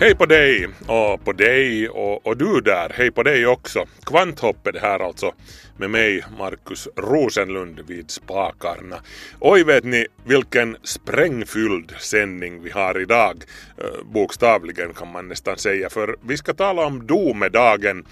[0.00, 2.92] Hej på dig och på dig och, och du där.
[2.94, 3.86] Hej på dig också.
[4.06, 5.34] Kvanthopp är det här alltså
[5.76, 8.96] med mig, Markus Rosenlund vid spakarna.
[9.40, 13.44] Oj vet ni vilken sprängfylld sändning vi har idag.
[13.78, 18.06] Eh, Bokstavligen kan man nästan säga för vi ska tala om domedagen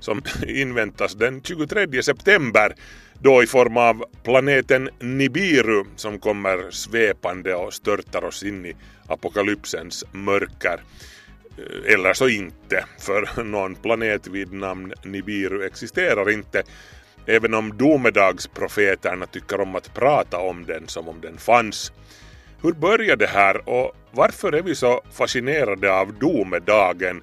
[0.00, 2.74] som inväntas den 23 september
[3.20, 10.04] då i form av planeten Nibiru som kommer svepande och störtar oss in i apokalypsens
[10.12, 10.80] mörker.
[11.58, 16.62] Eh, eller så inte, för någon planet vid namn Nibiru existerar inte
[17.26, 21.92] även om domedagsprofeterna tycker om att prata om den som om den fanns.
[22.62, 27.22] Hur började det här och varför är vi så fascinerade av domedagen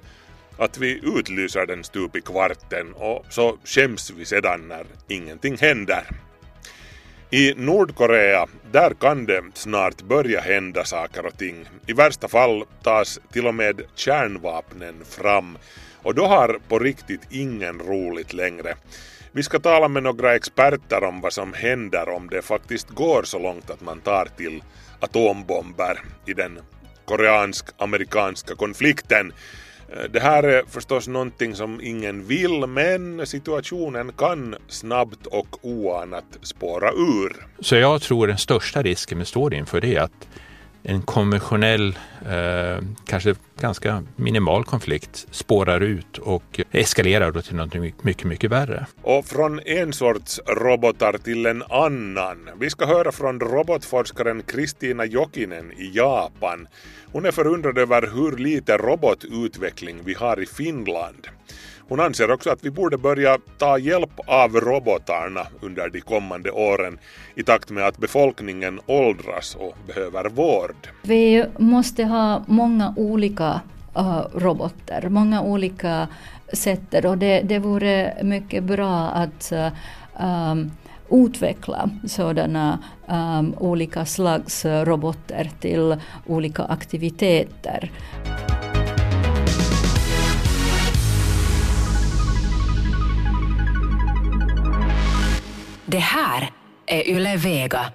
[0.58, 6.04] att vi utlyser den stup i kvarten och så skäms vi sedan när ingenting händer?
[7.30, 11.68] I Nordkorea, där kan det snart börja hända saker och ting.
[11.86, 15.58] I värsta fall tas till och med kärnvapnen fram
[16.02, 18.74] och då har på riktigt ingen roligt längre.
[19.32, 23.38] Vi ska tala med några experter om vad som händer om det faktiskt går så
[23.38, 24.62] långt att man tar till
[25.00, 26.58] atombomber i den
[27.04, 29.32] koreansk-amerikanska konflikten.
[29.92, 36.38] Eh, det här är förstås någonting som ingen vill men situationen kan snabbt och oanat
[36.42, 37.46] spåra ur.
[37.60, 40.28] Så jag tror den största risken vi står inför det är att
[40.88, 41.98] en konventionell,
[42.28, 47.74] eh, kanske ganska minimal konflikt spårar ut och eskalerar då till något
[48.04, 48.86] mycket, mycket värre.
[49.02, 52.50] Och från en sorts robotar till en annan.
[52.60, 56.68] Vi ska höra från robotforskaren Kristina Jokinen i Japan.
[57.12, 61.28] Hon är förundrad över hur lite robotutveckling vi har i Finland.
[61.88, 66.98] Hon anser också att vi borde börja ta hjälp av robotarna under de kommande åren
[67.34, 70.88] i takt med att befolkningen åldras och behöver vård.
[71.02, 73.60] Vi måste ha många olika
[73.96, 76.08] eh, robotar, många olika
[76.52, 79.52] sätt och det, det vore mycket bra att
[80.20, 80.70] um,
[81.10, 87.90] utveckla sådana um, olika slags robotar till olika aktiviteter.
[95.88, 96.50] Det här
[96.86, 97.92] är Yle Vega.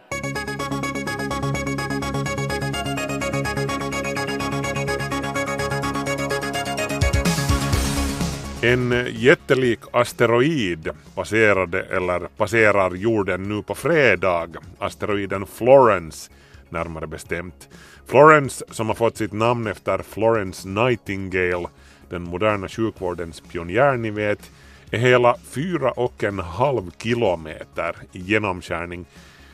[8.62, 14.48] En jättelik asteroid passerade eller passerar jorden nu på fredag.
[14.80, 16.32] Asteroiden Florence
[16.70, 17.70] närmare bestämt.
[18.08, 21.68] Florence som har fått sitt namn efter Florence Nightingale,
[22.10, 24.52] den moderna sjukvårdens pionjär ni vet,
[24.92, 29.06] är hela fyra och en halv kilometer i genomskärning.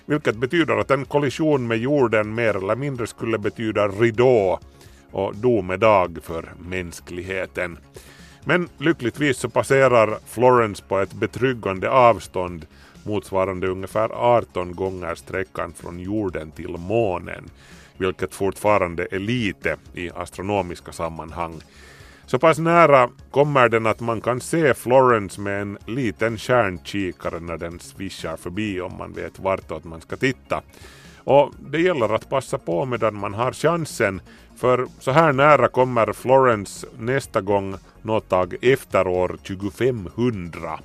[0.06, 4.60] Vilket betyder att en kollision med jorden mer eller mindre skulle betyda ridå
[5.12, 7.78] och domedag för mänskligheten.
[8.44, 12.66] Men lyckligtvis så passerar Florence på ett betryggande avstånd
[13.04, 17.50] motsvarande ungefär 18 gånger sträckan från jorden till månen,
[17.98, 21.62] vilket fortfarande är lite i astronomiska sammanhang.
[22.28, 27.58] Så pass nära kommer den att man kan se Florence med en liten stjärnkikare när
[27.58, 30.62] den svischar förbi om man vet vartåt man ska titta.
[31.24, 34.22] Och det gäller att passa på medan man har chansen
[34.58, 40.80] för så här nära kommer Florence nästa gång något tag efter år 2500.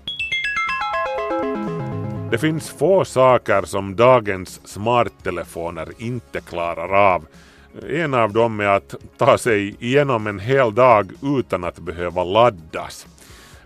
[2.30, 7.26] Det finns få saker som dagens smarttelefoner inte klarar av.
[7.88, 13.06] En av dem är att ta sig igenom en hel dag utan att behöva laddas.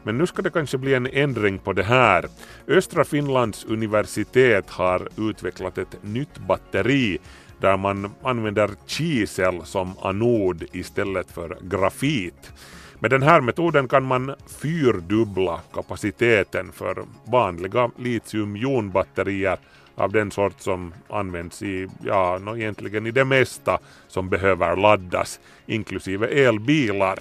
[0.03, 2.27] Men nu ska det kanske bli en ändring på det här.
[2.69, 7.19] Östra Finlands universitet har utvecklat ett nytt batteri
[7.61, 12.53] där man använder kisel som anod istället för grafit.
[12.99, 19.59] Med den här metoden kan man fyrdubbla kapaciteten för vanliga litiumjonbatterier
[19.97, 23.79] av den sort som används i, ja, no, egentligen i det mesta
[24.09, 27.19] som behöver laddas, inklusive elbilar.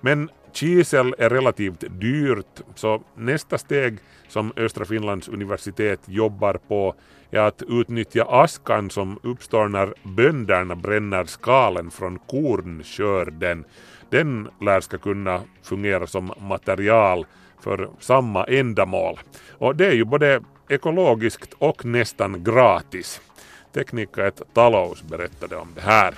[0.00, 6.94] Men kisel är relativt dyrt, så nästa steg som Östra Finlands universitet jobbar på
[7.30, 13.64] är att utnyttja askan som uppstår när bönderna bränner skalen från kornskörden.
[14.10, 17.26] Den lär ska kunna fungera som material
[17.60, 19.18] för samma ändamål.
[19.50, 23.20] Och det är ju både ekologiskt och nästan gratis.
[23.74, 26.14] Teknika ett Talous berättade om det här.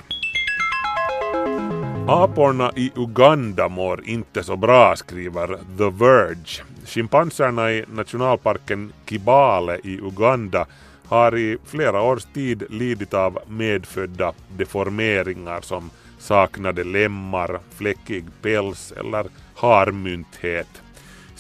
[2.09, 5.47] Aporna i Uganda mår inte så bra, skriver
[5.79, 6.65] The Verge.
[6.87, 10.67] Schimpanserna i nationalparken Kibale i Uganda
[11.07, 19.27] har i flera års tid lidit av medfödda deformeringar som saknade lemmar, fläckig päls eller
[19.55, 20.83] harmynthet.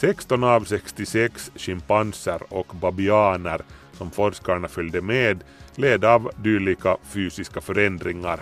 [0.00, 3.60] 16 av 66 schimpanser och babianer
[3.92, 5.44] som forskarna följde med
[5.74, 8.40] led av dylika fysiska förändringar.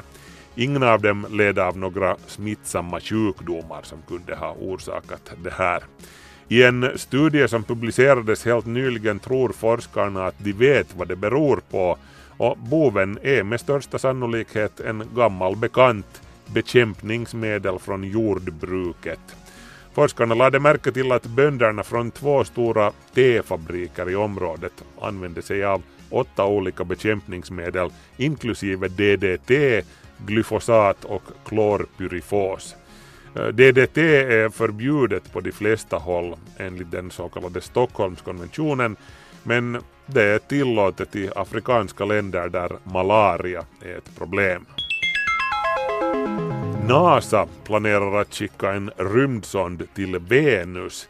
[0.55, 5.83] Ingen av dem led av några smittsamma sjukdomar som kunde ha orsakat det här.
[6.49, 11.61] I en studie som publicerades helt nyligen tror forskarna att de vet vad det beror
[11.71, 11.99] på
[12.37, 19.38] och boven är med största sannolikhet en gammal bekant bekämpningsmedel från jordbruket.
[19.99, 25.83] Forskarna lade märke till att bönderna från två stora tefabriker i området använde sig av
[26.11, 29.85] åtta olika bekämpningsmedel inklusive DDT,
[30.27, 32.77] glyfosat och klorpyrifos.
[33.37, 38.97] Eh, DDT är förbjudet på de flesta håll enligt den så kallade Stockholmskonventionen
[39.43, 44.67] men det är tillåtet i afrikanska länder där malaria är ett problem.
[46.89, 51.09] NASA planerar att skicka en rymdsond till Venus,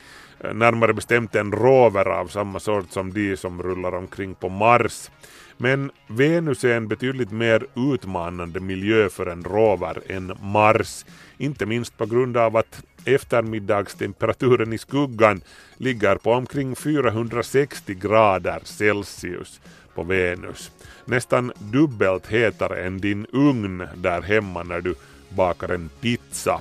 [0.55, 5.11] närmare bestämt en rover av samma sort som de som rullar omkring på Mars.
[5.57, 11.05] Men Venus är en betydligt mer utmanande miljö för en rover än Mars,
[11.37, 15.41] inte minst på grund av att eftermiddagstemperaturen i skuggan
[15.77, 19.61] ligger på omkring 460 grader Celsius
[19.95, 20.71] på Venus.
[21.05, 24.95] Nästan dubbelt hetare än din ugn där hemma när du
[25.29, 26.61] bakar en pizza.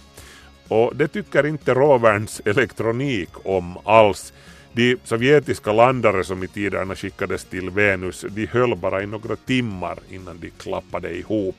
[0.67, 4.33] Och det tycker inte roverns elektronik om alls.
[4.71, 9.99] De sovjetiska landare som i tiderna skickades till Venus, de höll bara i några timmar
[10.09, 11.57] innan de klappade ihop.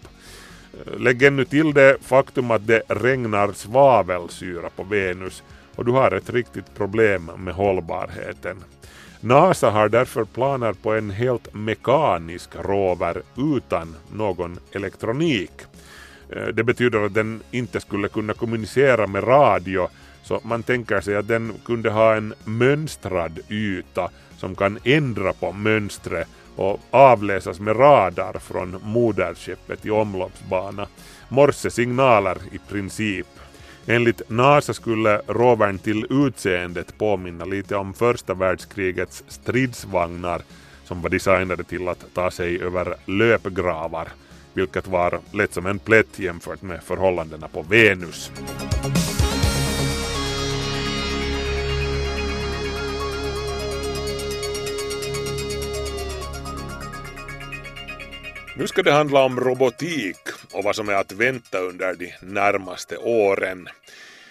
[0.72, 5.42] Eh, lägg ännu till det faktum att det regnar svavelsyra på Venus
[5.76, 8.64] och du har ett riktigt problem med hållbarheten.
[9.20, 13.22] NASA har därför planer på en helt mekanisk rover
[13.56, 15.52] utan någon elektronik.
[16.30, 19.88] Eh, det betyder att den inte skulle kunna kommunicera med radio
[20.22, 25.52] så man tänker sig att den kunde ha en mönstrad yta som kan ändra på
[25.52, 30.86] mönstret och avläsas med radar från moderskeppet i omloppsbana.
[31.28, 33.26] Morsesignaler i princip.
[33.86, 40.42] Enligt NASA skulle rovern till utseendet påminna lite om första världskrigets stridsvagnar
[40.84, 44.08] som var designade till att ta sig över löpgravar,
[44.54, 48.30] vilket var lätt som en plätt jämfört med förhållandena på Venus.
[58.58, 60.18] Nu ska det handla om robotik
[60.52, 63.68] och vad som är att vänta under de närmaste åren.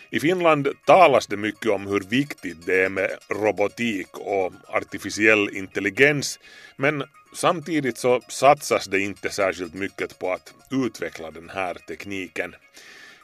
[0.10, 6.40] I Finland talas det mycket om hur viktigt det är med robotik och artificiell intelligens
[6.76, 12.56] men samtidigt så satsas det inte särskilt mycket på att utveckla den här tekniken.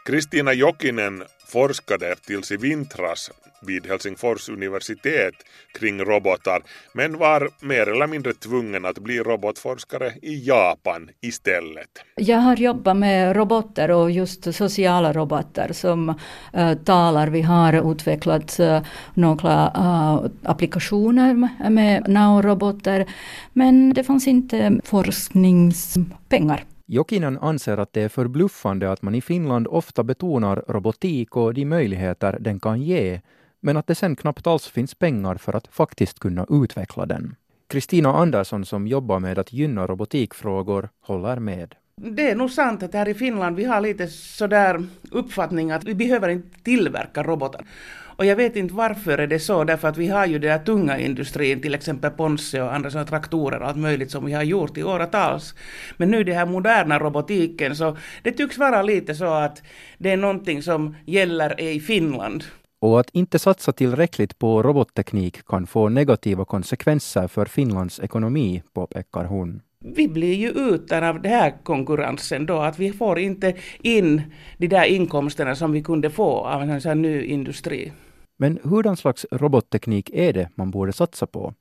[0.06, 3.32] Kristina Jokinen forskade tills i vintras
[3.68, 5.34] vid Helsingfors universitet
[5.80, 6.62] kring robotar
[6.94, 11.90] men var mer eller mindre tvungen att bli robotforskare i Japan istället.
[12.16, 16.14] Jag har jobbat med robotar och just sociala robotar som
[16.54, 17.28] äh, talar.
[17.28, 18.82] Vi har utvecklat äh,
[19.14, 23.06] några äh, applikationer med Nao-robotar
[23.54, 26.66] men det fanns inte forskningspengar.
[26.86, 31.66] Jokinen anser att det är förbluffande att man i Finland ofta betonar robotik och de
[31.66, 33.22] möjligheter den kan ge,
[33.60, 37.36] men att det sen knappt alls finns pengar för att faktiskt kunna utveckla den.
[37.68, 41.76] Kristina Andersson som jobbar med att gynna robotikfrågor håller med.
[41.96, 45.96] Det är nog sant att här i Finland vi har lite sådär uppfattning att vi
[45.96, 47.66] behöver inte tillverka robotar.
[48.16, 50.60] Och jag vet inte varför är det så, därför att vi har ju den här
[50.60, 54.44] tunga industrin, till exempel Ponsse och andra sådana traktorer och allt möjligt som vi har
[54.44, 55.56] gjort i åratals.
[55.98, 59.62] Men nu den här moderna robotiken, så det tycks vara lite så att
[59.98, 62.44] det är någonting som gäller i Finland.
[62.80, 69.26] Och att inte satsa tillräckligt på robotteknik kan få negativa konsekvenser för Finlands ekonomi, påpekar
[69.26, 69.62] hon.
[69.86, 74.22] Vi blir ju utan av den här konkurrensen då, att vi får inte in
[74.58, 77.92] de där inkomsterna som vi kunde få av en sån här ny industri.
[78.38, 81.54] Men hurdan slags robotteknik är det man borde satsa på?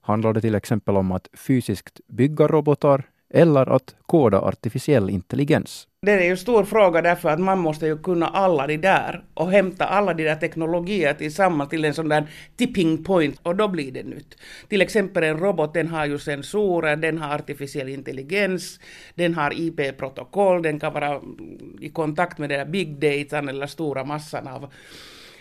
[0.00, 5.88] Handlar det till exempel om att fysiskt bygga robotar eller att koda artificiell intelligens?
[6.06, 9.24] Det är ju en stor fråga därför att man måste ju kunna alla de där
[9.34, 13.68] och hämta alla de där teknologier tillsammans till en sån där tipping point och då
[13.68, 14.36] blir det nytt.
[14.68, 18.80] Till exempel en robot den har ju sensorer, den har artificiell intelligens,
[19.14, 21.20] den har IP-protokoll, den kan vara
[21.80, 24.72] i kontakt med den där big datan eller stora massan av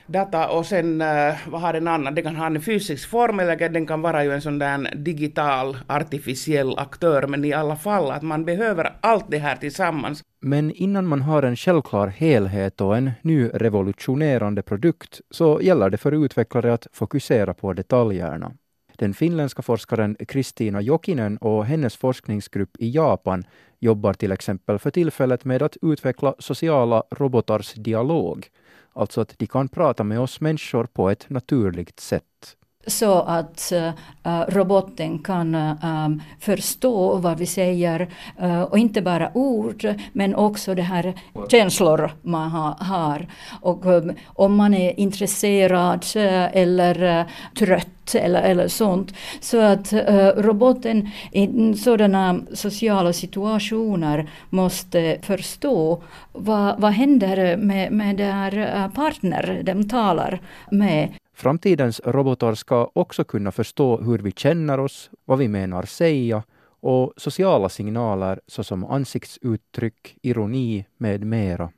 [0.08, 2.16] data och sen uh, vad har den annan?
[2.16, 5.78] Den kan ha en fysisk form eller den kan vara ju en sån där digital
[5.88, 10.24] artificiell aktör men i alla fall att man behöver allt det här tillsammans.
[10.42, 15.98] Men innan man har en självklar helhet och en ny revolutionerande produkt så gäller det
[15.98, 18.52] för utvecklare att fokusera på detaljerna.
[18.98, 23.44] Den finländska forskaren Kristina Jokinen och hennes forskningsgrupp i Japan
[23.80, 28.48] jobbar till exempel för tillfället med att utveckla sociala robotars dialog
[28.96, 32.58] Alltså att de kan prata med oss människor på ett naturligt sätt.
[32.88, 33.74] Så att
[34.26, 38.08] uh, roboten kan uh, förstå vad vi säger
[38.42, 41.14] uh, och inte bara ord men också det här
[41.52, 43.28] känslor man ha, har.
[43.62, 43.84] Och
[44.26, 47.26] om man är intresserad eller
[47.60, 49.14] trött eller, eller sånt.
[49.40, 49.94] Så att
[50.38, 59.90] roboten i sådana sociala situationer måste förstå vad, vad händer med, med där partner de
[59.90, 61.10] talar med.
[61.36, 66.44] Framtidens robotar ska också kunna förstå hur vi känner oss, vad vi menar säga
[66.80, 71.72] och sociala signaler såsom ansiktsuttryck, ironi med mera.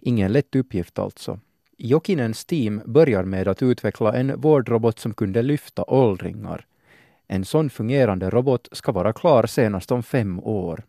[0.00, 1.40] Ingen lätt uppgift alltså.
[1.78, 6.66] Jokinens team börjar med att utveckla en vårdrobot som kunde lyfta åldringar.
[7.26, 10.82] En sån fungerande robot ska vara klar senast om fem år.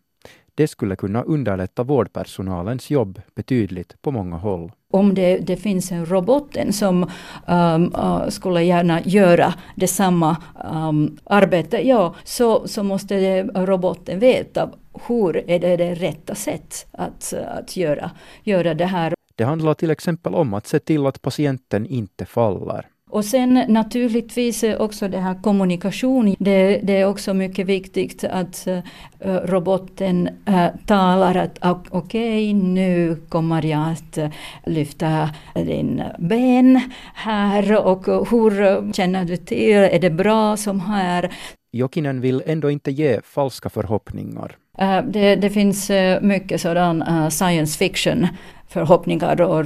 [0.58, 4.72] Det skulle kunna underlätta vårdpersonalens jobb betydligt på många håll.
[4.90, 7.10] Om det, det finns en roboten som
[7.46, 10.36] um, uh, skulle gärna göra detsamma
[10.72, 14.70] um, arbete, ja, så, så måste roboten veta
[15.08, 18.10] hur är det det rätta sätt att, att göra,
[18.42, 19.14] göra det här.
[19.34, 22.86] Det handlar till exempel om att se till att patienten inte faller.
[23.10, 26.36] Och sen naturligtvis också det här kommunikation.
[26.38, 33.16] Det, det är också mycket viktigt att uh, roboten uh, talar att okej, okay, nu
[33.28, 34.30] kommer jag att eh,
[34.66, 36.80] lyfta din ben
[37.14, 41.32] här och hur känner du till, är det bra som här?
[41.72, 44.56] Jokinen vill ändå inte ge falska förhoppningar.
[45.04, 48.26] Det, det, finns mycket sådan science fiction
[48.68, 49.64] förhoppningar och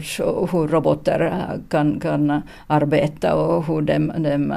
[0.52, 4.54] hur robotar kan, kan arbeta och hur de, de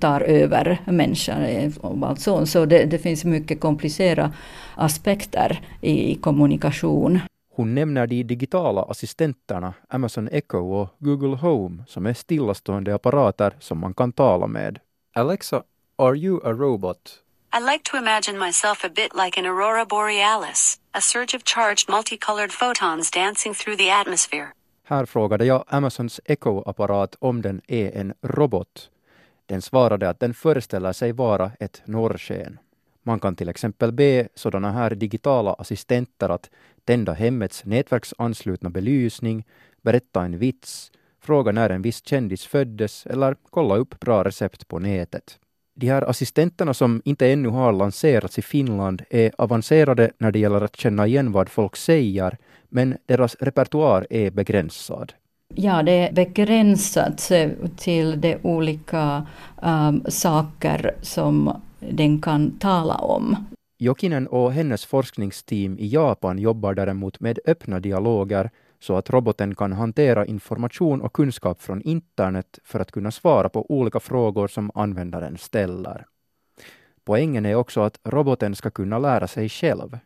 [0.00, 2.48] tar över människan och allt sånt.
[2.48, 4.30] Så det, det finns mycket komplicerade
[4.74, 7.20] aspekter i kommunikation.
[7.54, 13.78] Hon nämner de digitala assistenterna Amazon Echo och Google Home som är stillastående apparater som
[13.78, 14.78] man kan tala med.
[15.14, 15.62] Alexa,
[15.96, 17.22] are you a robot?
[17.52, 21.88] I like to imagine myself a bit like an aurora borealis, a surge of charged
[21.88, 24.48] multicolored photons dancing through the atmosphere.
[24.84, 28.90] Här frågade jag Amazons Echo-apparat om den är en robot.
[29.46, 32.58] Den svarade att den föreställer sig vara ett norrsken.
[33.02, 36.50] Man kan till exempel be sådana här digitala assistenter att
[36.84, 39.44] tända hemmets nätverksanslutna belysning,
[39.82, 44.78] berätta en vits, fråga när en viss kändis föddes eller kolla upp bra recept på
[44.78, 45.38] nätet
[45.80, 50.60] de här assistenterna som inte ännu har lanserats i Finland är avancerade när det gäller
[50.60, 52.36] att känna igen vad folk säger,
[52.68, 55.12] men deras repertoar är begränsad.
[55.54, 57.30] Ja, det är begränsat
[57.76, 59.26] till de olika
[59.62, 63.36] um, saker som den kan tala om.
[63.78, 69.72] Jokinen och hennes forskningsteam i Japan jobbar däremot med öppna dialoger så att roboten kan
[69.72, 75.38] hantera information och kunskap från internet för att kunna svara på olika frågor som användaren
[75.38, 76.06] ställer.
[77.04, 79.98] Poängen är också att roboten ska kunna lära sig själv.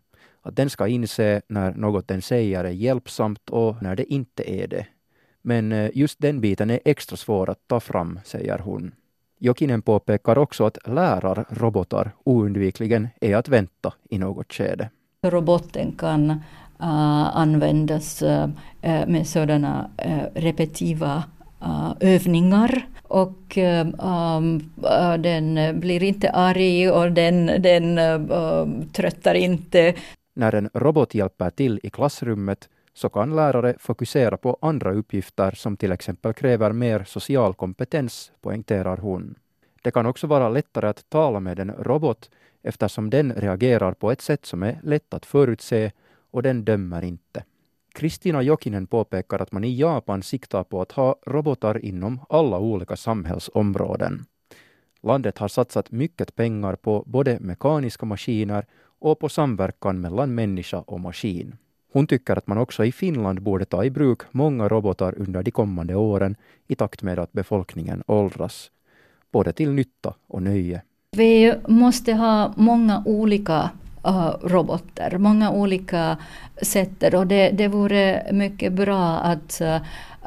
[0.42, 4.66] Att den ska inse när något den säger är hjälpsamt och när det inte är
[4.66, 4.86] det.
[5.42, 8.92] Men eh, just den biten är extra svår att ta fram, säger hon.
[9.38, 14.90] Jokinen påpekar också att lärarrobotar oundvikligen är att vänta i något skede.
[15.22, 16.42] Roboten kan
[16.80, 18.46] Eh, användas uh,
[19.06, 21.24] med sådana uh, repetitiva
[22.00, 24.70] övningar och um,
[25.18, 29.94] den blir inte arg och den, den um, tröttar inte.
[30.34, 35.76] När en robot hjälper till i klassrummet så kan lärare fokusera på andra uppgifter som
[35.76, 39.34] till exempel kräver mer social kompetens, poängterar hon.
[39.82, 42.30] Det kan också vara lättare att tala med en robot
[42.62, 45.90] eftersom den reagerar på ett sätt som är lätt att förutse
[46.34, 47.44] och den dömer inte.
[47.92, 52.96] Kristina Jokinen påpekar att man i Japan siktar på att ha robotar inom alla olika
[52.96, 54.24] samhällsområden.
[55.02, 58.66] Landet har satsat mycket pengar på både mekaniska maskiner
[58.98, 61.56] och på samverkan mellan människa och maskin.
[61.92, 65.50] Hon tycker att man också i Finland borde ta i bruk många robotar under de
[65.50, 66.36] kommande åren
[66.66, 68.70] i takt med att befolkningen åldras,
[69.32, 70.82] både till nytta och nöje.
[71.16, 73.70] Vi måste ha många olika
[74.04, 76.16] Eh, uh, robotar, många olika
[76.62, 79.62] sätt och det, det vore mycket bra att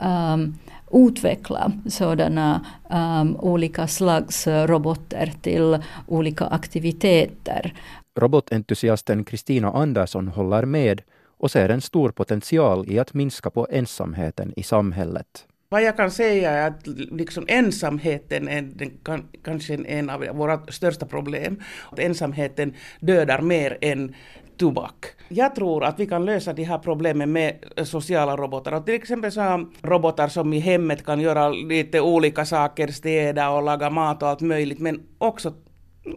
[0.02, 0.58] um,
[0.92, 7.74] utveckla sådana um, olika slags robotar till olika aktiviteter.
[8.20, 11.02] Robotentusiasten Kristina Andersson håller med
[11.38, 15.46] och ser en stor potential i att minska på ensamheten i samhället.
[15.70, 20.66] Vad jag kan säga är att liksom ensamheten är den, kan, kanske en av våra
[20.68, 21.62] största problem.
[21.92, 24.16] Att ensamheten dödar mer än
[24.58, 25.06] tobak.
[25.28, 28.72] Jag tror att vi kan lösa de här problemen med sociala robotar.
[28.72, 33.64] Och till exempel så robotar som i hemmet kan göra lite olika saker, städa och
[33.64, 35.54] laga mat och allt möjligt, men också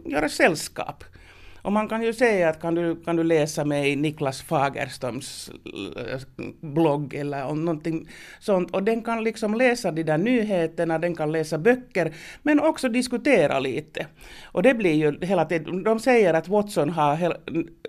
[0.05, 1.03] göra sällskap.
[1.61, 5.51] Och man kan ju säga att kan du, kan du läsa mig i Niklas Fagerströms
[5.97, 6.19] eh,
[6.61, 8.71] blogg eller om någonting sånt.
[8.71, 13.59] Och den kan liksom läsa de där nyheterna, den kan läsa böcker, men också diskutera
[13.59, 14.07] lite.
[14.43, 17.37] Och det blir ju hela tiden, de säger att Watson har,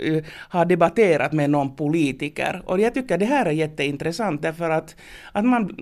[0.00, 2.62] eh, har debatterat med någon politiker.
[2.66, 4.96] Och jag tycker det här är jätteintressant därför att,
[5.32, 5.76] att man,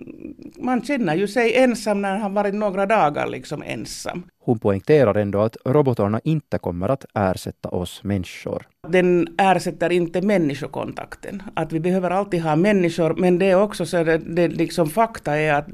[0.59, 4.23] man känner ju sig ensam när han varit några dagar liksom ensam.
[4.43, 8.67] Hon poängterar ändå att robotarna inte kommer att ersätta oss människor.
[8.89, 11.43] Den ersätter inte människokontakten.
[11.55, 15.37] Att vi behöver alltid ha människor, men det är också så att det liksom fakta
[15.37, 15.67] är att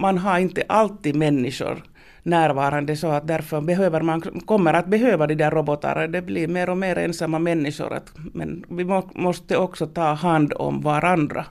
[0.00, 1.82] man har inte alltid människor
[2.22, 6.06] närvarande så att därför behöver man, kommer att behöva de där robotarna.
[6.06, 7.92] Det blir mer och mer ensamma människor.
[7.92, 11.46] Att, men vi må, måste också ta hand om varandra.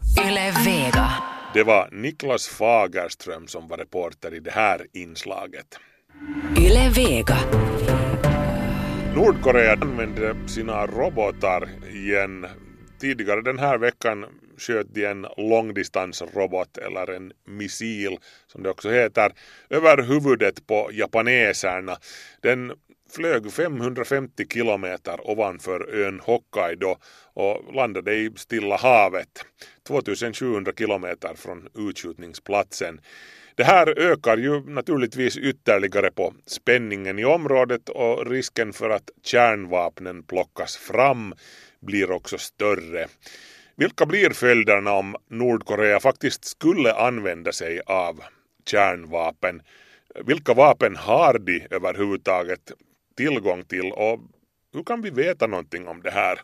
[1.54, 5.68] Det var Niklas Fagerström som var reporter i det här inslaget.
[6.58, 7.38] Yle Vega.
[9.16, 12.48] Nordkorea använde sina robotar igen.
[13.00, 14.26] Tidigare den här veckan
[14.58, 19.32] sköt de en långdistansrobot eller en missil som det också heter
[19.70, 21.98] över huvudet på japaneserna.
[22.42, 22.72] Den
[23.16, 26.96] flög 550 kilometer ovanför ön Hokkaido
[27.34, 29.46] och landade i Stilla havet
[29.88, 33.00] 2700 kilometer från utskjutningsplatsen.
[33.56, 40.24] Det här ökar ju naturligtvis ytterligare på spänningen i området och risken för att kärnvapnen
[40.24, 41.34] plockas fram
[41.80, 43.08] blir också större.
[43.76, 48.24] Vilka blir följderna om Nordkorea faktiskt skulle använda sig av
[48.66, 49.62] kärnvapen?
[50.26, 52.72] Vilka vapen har de överhuvudtaget
[53.18, 54.20] tillgång till och
[54.74, 56.40] hur kan vi veta någonting om det här?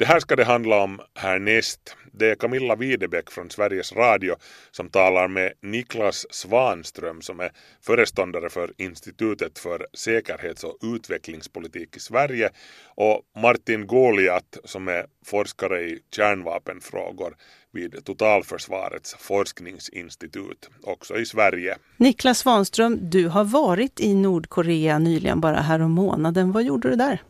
[0.00, 1.96] Det här ska det handla om härnäst.
[2.12, 4.34] Det är Camilla Widebäck från Sveriges Radio
[4.70, 7.50] som talar med Niklas Svanström som är
[7.82, 12.50] föreståndare för Institutet för säkerhets och utvecklingspolitik i Sverige
[12.94, 17.36] och Martin Goliat som är forskare i kärnvapenfrågor
[17.72, 21.76] vid Totalförsvarets forskningsinstitut, också i Sverige.
[21.96, 26.52] Niklas Svanström, du har varit i Nordkorea nyligen, bara här om månaden.
[26.52, 27.22] Vad gjorde du där?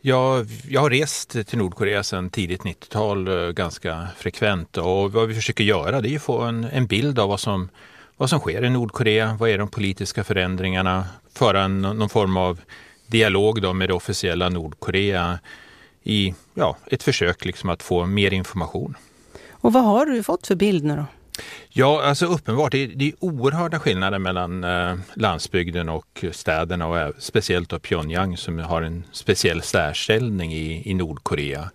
[0.00, 5.34] Jag, jag har rest till Nordkorea sedan tidigt 90-tal eh, ganska frekvent och vad vi
[5.34, 7.68] försöker göra det är att få en, en bild av vad som,
[8.16, 9.36] vad som sker i Nordkorea.
[9.40, 11.04] Vad är de politiska förändringarna?
[11.34, 12.60] Föra en, någon form av
[13.06, 15.38] dialog då med det officiella Nordkorea
[16.02, 18.96] i ja, ett försök liksom att få mer information.
[19.50, 21.04] Och vad har du fått för bild nu då?
[21.68, 22.72] Ja, alltså uppenbart.
[22.72, 28.36] Det är, det är oerhörda skillnader mellan eh, landsbygden och städerna och speciellt då Pyongyang
[28.36, 31.70] som har en speciell särställning i, i Nordkorea.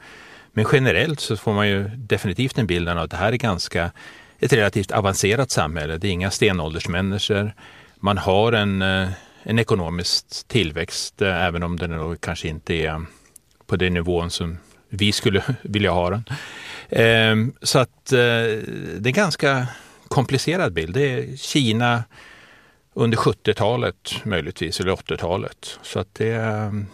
[0.54, 3.92] Men generellt så får man ju definitivt en bild av att det här är ganska
[4.40, 5.98] ett relativt avancerat samhälle.
[5.98, 7.54] Det är inga stenåldersmänniskor.
[7.96, 9.10] Man har en, eh,
[9.44, 13.06] en ekonomisk tillväxt, eh, även om den kanske inte är
[13.66, 14.58] på den nivån som
[14.92, 16.24] vi skulle vilja ha den.
[16.90, 19.68] Ehm, så att eh, det är en ganska
[20.08, 20.94] komplicerad bild.
[20.94, 22.04] Det är Kina
[22.94, 25.80] under 70-talet möjligtvis, eller 80-talet.
[25.82, 26.86] Så att det är ehm,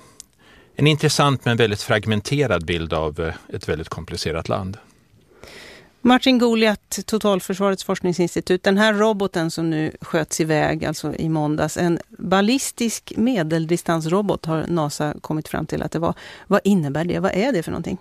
[0.75, 4.77] en intressant men väldigt fragmenterad bild av eh, ett väldigt komplicerat land.
[6.07, 8.63] Martin Goliat, Totalförsvarets forskningsinstitut.
[8.63, 15.13] Den här roboten som nu sköts iväg, alltså i måndags, en ballistisk medeldistansrobot har NASA
[15.21, 16.13] kommit fram till att det var.
[16.47, 17.19] Vad innebär det?
[17.19, 17.97] Vad är det för någonting?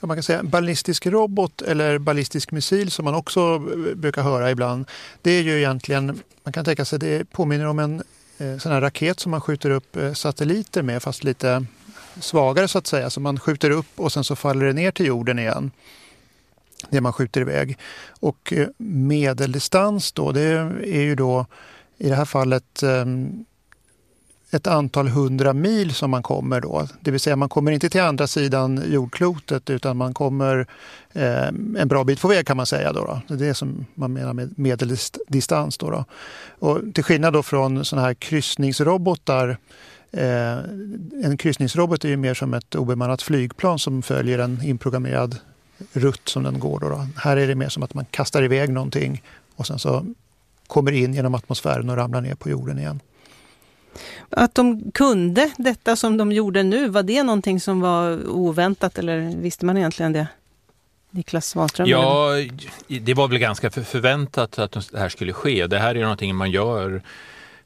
[0.00, 3.58] Ja, man kan säga ballistisk robot eller ballistisk missil som man också
[3.94, 4.86] brukar höra ibland.
[5.22, 8.02] Det är ju egentligen, man kan tänka sig det påminner om en
[8.38, 11.66] eh, sån här raket som man skjuter upp eh, satelliter med fast lite
[12.20, 13.10] svagare så att säga.
[13.10, 15.70] Så man skjuter upp och sen så faller det ner till jorden igen.
[16.90, 17.78] Det man skjuter iväg.
[18.20, 20.42] Och eh, medeldistans då, det
[20.84, 21.46] är ju då
[21.98, 23.44] i det här fallet ehm,
[24.50, 26.86] ett antal hundra mil som man kommer då.
[27.00, 30.66] Det vill säga man kommer inte till andra sidan jordklotet utan man kommer
[31.12, 31.46] eh,
[31.78, 32.92] en bra bit på väg kan man säga.
[32.92, 33.20] Då, då.
[33.28, 35.78] Det är det som man menar med medeldistans.
[35.78, 36.04] Då, då.
[36.58, 39.56] Och till skillnad då från sådana här kryssningsrobotar
[40.12, 40.58] eh,
[41.24, 45.36] en kryssningsrobot är ju mer som ett obemannat flygplan som följer en inprogrammerad
[45.92, 46.80] rutt som den går.
[46.80, 47.06] Då, då.
[47.16, 49.22] Här är det mer som att man kastar iväg någonting
[49.56, 50.06] och sen så
[50.66, 53.00] kommer in genom atmosfären och ramlar ner på jorden igen.
[54.30, 59.36] Att de kunde detta som de gjorde nu, var det någonting som var oväntat eller
[59.36, 60.26] visste man egentligen det?
[61.10, 61.88] Niklas Svanström?
[61.88, 62.30] Ja,
[62.86, 65.66] det var väl ganska förväntat att det här skulle ske.
[65.66, 67.02] Det här är någonting man gör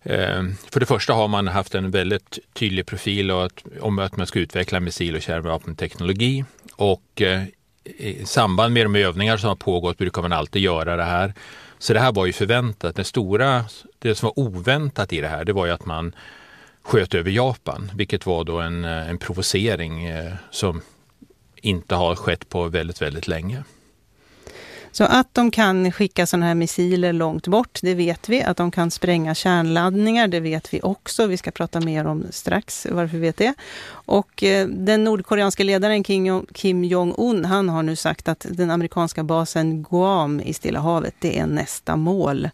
[0.03, 3.31] eh, för det första har man haft en väldigt tydlig profil
[3.81, 6.45] om att man ska utveckla missil och kärnvapenteknologi
[6.77, 7.43] och eh,
[7.85, 11.35] i samband med de övningar som har pågått brukar man alltid göra det här.
[11.79, 12.97] Så det här var ju förväntat.
[12.97, 13.65] Det stora,
[13.99, 16.15] det som var oväntat i det här, det var ju att man
[16.83, 20.83] sköt över Japan, vilket var då en, en provocering eh, som
[21.57, 23.65] inte har skett på väldigt, väldigt länge.
[24.95, 28.43] Så att de kan skicka sådana här missiler långt bort, det vet vi.
[28.43, 31.27] Att de kan spränga kärnladdningar, det vet vi också.
[31.27, 33.55] Vi ska prata mer om strax varför vi vet det.
[33.91, 36.05] Och eh, den nordkoreanska ledaren
[36.53, 41.39] Kim Jong-Un, han har nu sagt att den amerikanska basen Guam i Stilla havet, det
[41.39, 42.49] är nästa mål.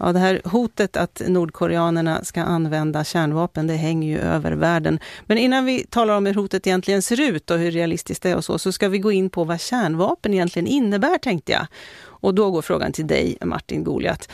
[0.00, 4.98] Ja, det här hotet att nordkoreanerna ska använda kärnvapen, det hänger ju över världen.
[5.26, 8.36] Men innan vi talar om hur hotet egentligen ser ut och hur realistiskt det är
[8.36, 11.66] och så, så ska vi gå in på vad kärnvapen egentligen innebär, tänkte jag.
[12.02, 14.28] Och då går frågan till dig, Martin Goliat.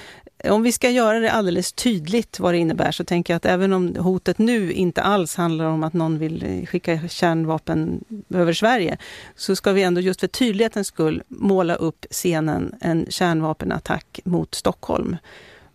[0.45, 3.73] Om vi ska göra det alldeles tydligt vad det innebär, så tänker jag att även
[3.73, 8.99] om hotet nu inte alls handlar om att någon vill skicka kärnvapen över Sverige,
[9.37, 15.17] så ska vi ändå just för tydlighetens skull måla upp scenen en kärnvapenattack mot Stockholm.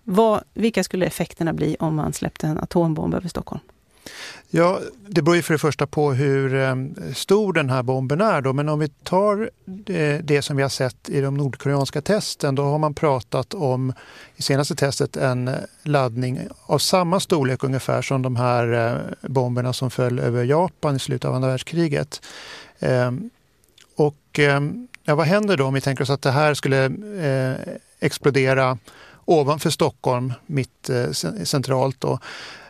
[0.04, 3.62] Vad, vilka skulle effekterna bli om man släppte en atombomb över Stockholm?
[4.50, 6.76] Ja, det beror ju för det första på hur eh,
[7.16, 8.42] stor den här bomben är.
[8.42, 8.54] Då.
[8.54, 9.50] Men om vi tar
[9.86, 13.94] eh, det, som vi har sett i de nordkoreanska testen, då har man pratat om
[14.36, 19.92] i senaste testet en eh, laddning av samma storlek ungefär som de här bomberna som
[19.92, 22.22] föll över Japan i slutet av andra världskriget.
[22.80, 23.30] Ehm,
[23.96, 26.92] och ehm, ja, vad händer då om vi tänker oss att det här skulle
[28.00, 28.78] explodera
[29.32, 31.12] ovanför Stockholm, mitt eh,
[31.44, 32.02] centralt.
[32.02, 32.20] Då.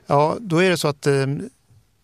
[0.08, 1.26] Ja, då är det så att eh,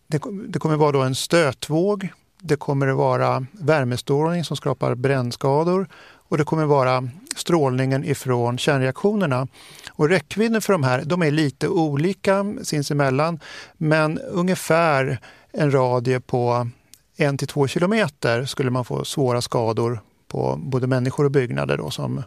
[0.08, 2.10] det, det kommer vara då en stötvåg.
[2.42, 5.88] Det kommer att vara värmestrålning som skapar brännskador
[6.30, 9.48] och det kommer vara strålningen ifrån kärnreaktionerna.
[9.92, 13.40] Och räckvidden för de här de är lite olika sinsemellan
[13.78, 15.20] men ungefär
[15.52, 16.70] en radie på
[17.18, 21.90] en till två kilometer skulle man få svåra skador på både människor och byggnader då,
[21.90, 22.24] som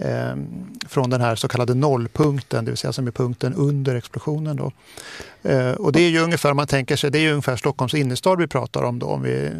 [0.00, 0.36] eh,
[0.88, 4.56] från den här så kallade nollpunkten, det vill säga som är punkten under explosionen.
[4.56, 4.72] Då.
[5.50, 8.46] Eh, och det är ju ungefär, man tänker sig, det är ungefär Stockholms innerstad vi
[8.46, 9.50] pratar om då, om vi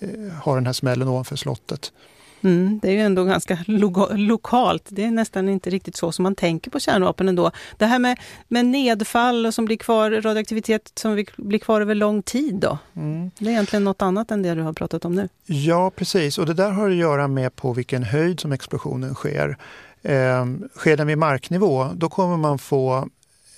[0.00, 0.08] eh,
[0.42, 1.92] har den här smällen ovanför slottet.
[2.40, 4.84] Mm, det är ju ändå ganska lo lokalt.
[4.88, 7.50] Det är nästan inte riktigt så som man tänker på kärnvapen ändå.
[7.76, 12.54] Det här med, med nedfall som blir kvar, radioaktivitet som blir kvar över lång tid
[12.54, 12.78] då?
[12.96, 13.30] Mm.
[13.38, 15.28] Det är egentligen något annat än det du har pratat om nu.
[15.46, 16.38] Ja, precis.
[16.38, 19.56] Och det där har att göra med på vilken höjd som explosionen sker.
[20.02, 23.08] Eh, sker den vid marknivå, då kommer man få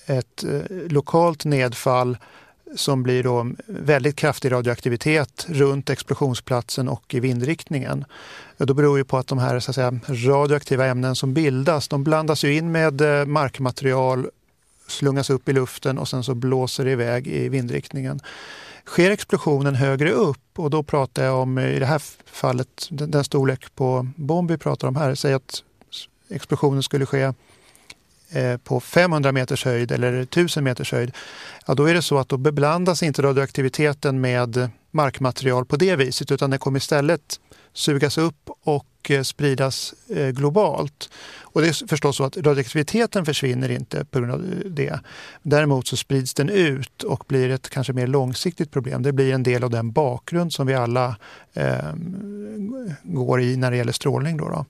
[0.05, 2.17] ett eh, lokalt nedfall
[2.75, 8.05] som blir då väldigt kraftig radioaktivitet runt explosionsplatsen och i vindriktningen.
[8.57, 12.03] Då beror ju på att de här så att säga, radioaktiva ämnen som bildas, de
[12.03, 14.27] blandas ju in med eh, markmaterial,
[14.87, 18.19] slungas upp i luften och sen så blåser det iväg i vindriktningen.
[18.85, 23.75] Sker explosionen högre upp, och då pratar jag om i det här fallet den storlek
[23.75, 25.63] på bomb vi pratar om här, säg att
[26.29, 27.33] explosionen skulle ske
[28.33, 31.11] Eh, på 500 meters höjd eller 1000 meters höjd,
[31.67, 36.31] ja, då är det så att då beblandas inte radioaktiviteten med markmaterial på det viset
[36.31, 37.39] utan den kommer istället
[37.73, 41.09] sugas upp och eh, spridas eh, globalt.
[41.41, 44.99] Och det är förstås så att radioaktiviteten försvinner inte på grund av det.
[45.41, 49.03] Däremot så sprids den ut och blir ett kanske mer långsiktigt problem.
[49.03, 51.15] Det blir en del av den bakgrund som vi alla
[51.53, 51.93] eh,
[53.03, 54.37] går i när det gäller strålning.
[54.37, 54.65] Då, då.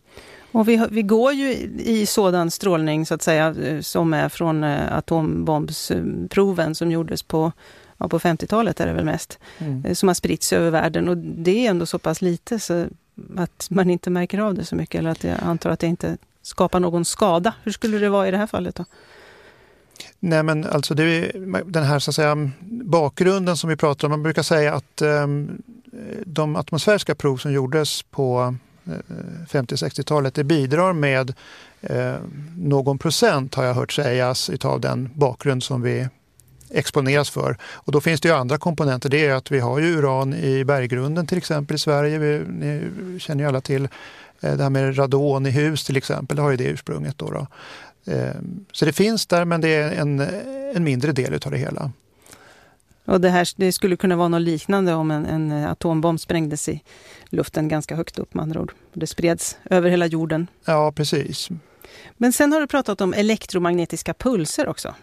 [0.52, 4.94] Och vi, vi går ju i sådan strålning så att säga som är från eh,
[4.98, 7.52] atombombsproven som gjordes på,
[7.98, 9.86] ja, på 50-talet är det väl mest, mm.
[9.86, 12.86] Eh, som har spritts över världen och det är ändå så pass lite så
[13.38, 16.18] att man inte märker av det så mycket eller att jag antar att det inte
[16.42, 17.54] skapar någon skada.
[17.64, 18.86] Hur skulle det vara i det här fallet då?
[20.20, 21.32] Nej men alltså det är
[21.66, 22.52] den här så att säga,
[22.86, 24.12] bakgrunden som vi pratar om.
[24.12, 25.62] Man brukar säga att um,
[26.26, 28.56] de atmosfäriska prov som gjordes på
[28.88, 31.34] Eh, eh, 50-60-talet det bidrar med
[31.82, 32.16] eh,
[32.58, 36.08] någon procent har jag hört sägas utav den bakgrund som vi
[36.74, 37.58] exponeras för.
[37.64, 39.10] Och då finns det ju andra komponenter.
[39.10, 42.18] Det är att vi har ju uran i berggrunden till exempel i Sverige.
[42.18, 43.84] Vi, ni känner ju alla till
[44.42, 46.36] eh, det här med radon i hus till exempel.
[46.36, 47.18] Det har ju det ursprunget.
[47.18, 47.48] Då, då.
[48.14, 48.36] Eh,
[48.72, 50.20] så det finns där men det är en,
[50.76, 51.92] en mindre del utav det hela.
[53.12, 56.82] Och det, här, det skulle kunna vara något liknande om en, en atombomb sprängdes i
[57.30, 58.74] luften ganska högt upp med andra ord.
[58.94, 60.48] Det spreds över hela jorden.
[60.66, 61.50] Ja, precis.
[62.18, 64.96] Men sen har du pratat om elektromagnetiska pulser också.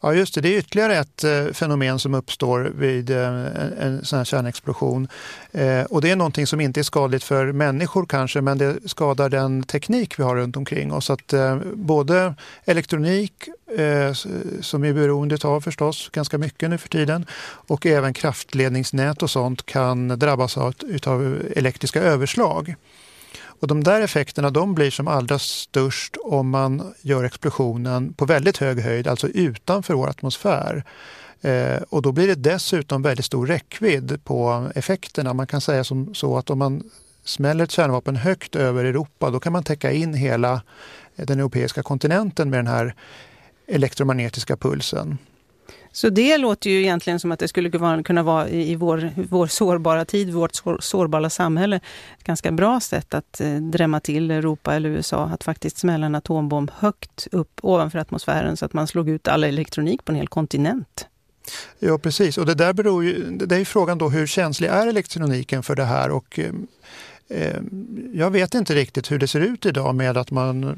[0.00, 3.46] Ja just det, det är ytterligare ett eh, fenomen som uppstår vid eh,
[3.80, 5.08] en sån här kärnexplosion.
[5.52, 9.28] Eh, och det är någonting som inte är skadligt för människor kanske men det skadar
[9.28, 11.10] den teknik vi har runt omkring oss.
[11.10, 14.12] Att, eh, både elektronik eh,
[14.60, 19.30] som vi är beroende av förstås ganska mycket nu för tiden och även kraftledningsnät och
[19.30, 20.74] sånt kan drabbas av,
[21.06, 22.74] av eh, elektriska överslag.
[23.62, 28.56] Och de där effekterna de blir som allra störst om man gör explosionen på väldigt
[28.58, 30.84] hög höjd, alltså utanför vår atmosfär.
[31.40, 35.34] Eh, och då blir det dessutom väldigt stor räckvidd på effekterna.
[35.34, 36.90] Man kan säga som så att om man
[37.24, 40.62] smäller ett kärnvapen högt över Europa då kan man täcka in hela
[41.16, 42.94] den europeiska kontinenten med den här
[43.66, 45.18] elektromagnetiska pulsen.
[45.92, 47.70] Så det låter ju egentligen som att det skulle
[48.02, 51.76] kunna vara i vår, vår sårbara tid, vårt sårbara samhälle,
[52.18, 56.14] ett ganska bra sätt att eh, drämma till Europa eller USA, att faktiskt smälla en
[56.14, 60.28] atombomb högt upp ovanför atmosfären så att man slog ut all elektronik på en hel
[60.28, 61.06] kontinent.
[61.78, 64.86] Ja precis och det där beror ju, det är ju frågan då hur känslig är
[64.86, 66.52] elektroniken för det här och Eh,
[67.28, 67.60] Eh,
[68.12, 70.76] jag vet inte riktigt hur det ser ut idag med att man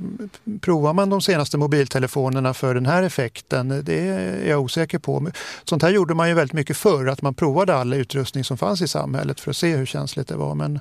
[0.61, 3.83] provar man de senaste mobiltelefonerna för den här effekten.
[3.85, 5.31] Det är jag osäker på.
[5.65, 8.83] Sånt här gjorde man ju väldigt mycket förr, att man provade all utrustning som fanns
[8.83, 10.55] i samhället för att se hur känsligt det var.
[10.55, 10.81] Men,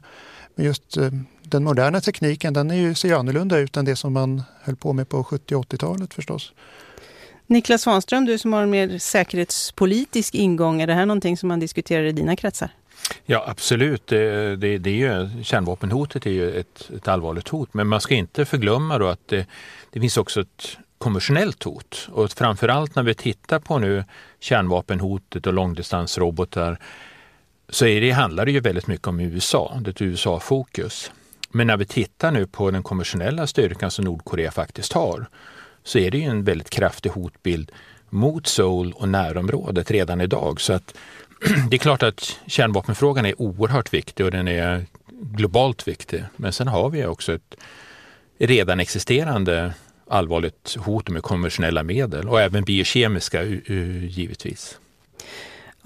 [0.55, 1.11] just eh,
[1.43, 4.75] den moderna tekniken den är ju, ser ju annorlunda ut än det som man höll
[4.75, 6.53] på med på 70 80-talet förstås.
[7.47, 11.59] Niklas Svanström, du som har en mer säkerhetspolitisk ingång, är det här någonting som man
[11.59, 12.71] diskuterar i dina kretsar?
[13.25, 17.73] Ja absolut, det, det, det är ju, kärnvapenhotet är ju ett, ett, allvarligt hot.
[17.73, 19.45] Men man ska inte förglömma då att det,
[19.91, 22.09] det finns också ett konventionellt hot.
[22.11, 24.03] Och framförallt när vi tittar på nu
[24.39, 26.79] kärnvapenhotet och långdistansrobotar
[27.69, 31.11] så är det, handlar det ju väldigt mycket om USA, det är ett USA-fokus.
[31.51, 35.25] Men när vi tittar nu på den konventionella styrkan som Nordkorea faktiskt har
[35.83, 37.71] så är det ju en väldigt kraftig hotbild
[38.09, 40.61] mot Seoul och närområdet redan idag.
[40.61, 40.97] Så att
[41.69, 46.23] det är klart att kärnvapenfrågan är oerhört viktig och den är globalt viktig.
[46.35, 47.55] Men sen har vi också ett
[48.39, 49.73] redan existerande
[50.07, 54.79] allvarligt hot med konventionella medel och även biokemiska givetvis.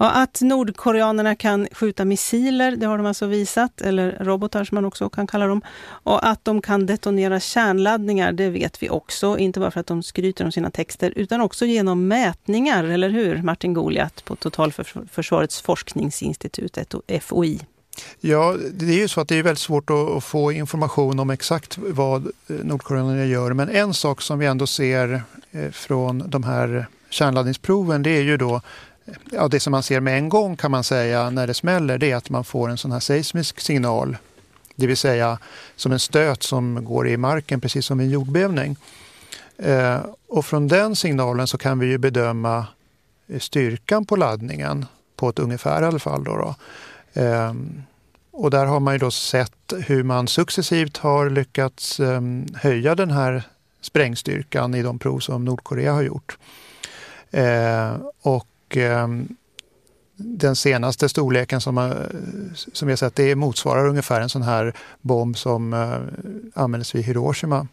[0.00, 4.84] Ja, att nordkoreanerna kan skjuta missiler, det har de alltså visat, eller robotar som man
[4.84, 5.62] också kan kalla dem.
[5.86, 9.38] Och att de kan detonera kärnladdningar, det vet vi också.
[9.38, 13.42] Inte bara för att de skryter om sina texter, utan också genom mätningar, eller hur
[13.42, 16.78] Martin Goliat på Totalförsvarets forskningsinstitut,
[17.22, 17.60] FOI?
[18.20, 21.78] Ja, det är ju så att det är väldigt svårt att få information om exakt
[21.78, 23.52] vad eh, nordkoreanerna gör.
[23.52, 28.36] Men en sak som vi ändå ser eh, från de här kärnladdningsproven det är ju
[28.36, 28.60] då
[29.30, 32.10] ja, det som man ser med en gång kan man säga när det smäller det
[32.10, 34.16] är att man får en sån här seismisk signal.
[34.76, 35.38] Det vill säga
[35.76, 38.76] som en stöt som går i marken precis som en jordbävning.
[39.58, 42.66] Eh, och från den signalen så kan vi ju bedöma
[43.28, 46.24] eh, styrkan på laddningen på ett ungefär i alla fall.
[46.24, 46.54] Då, då.
[47.22, 47.52] Eh,
[48.30, 52.20] och där har man ju då sett hur man successivt har lyckats eh,
[52.54, 53.42] höja den här
[53.80, 56.38] sprängstyrkan i de prov som Nordkorea har gjort.
[57.30, 59.28] Eh, och och ehm,
[60.16, 62.04] den senaste storleken som,
[62.54, 67.04] som vi har sett det motsvarar ungefär en sån här bomb som eh, användes vid
[67.04, 67.66] Hiroshima.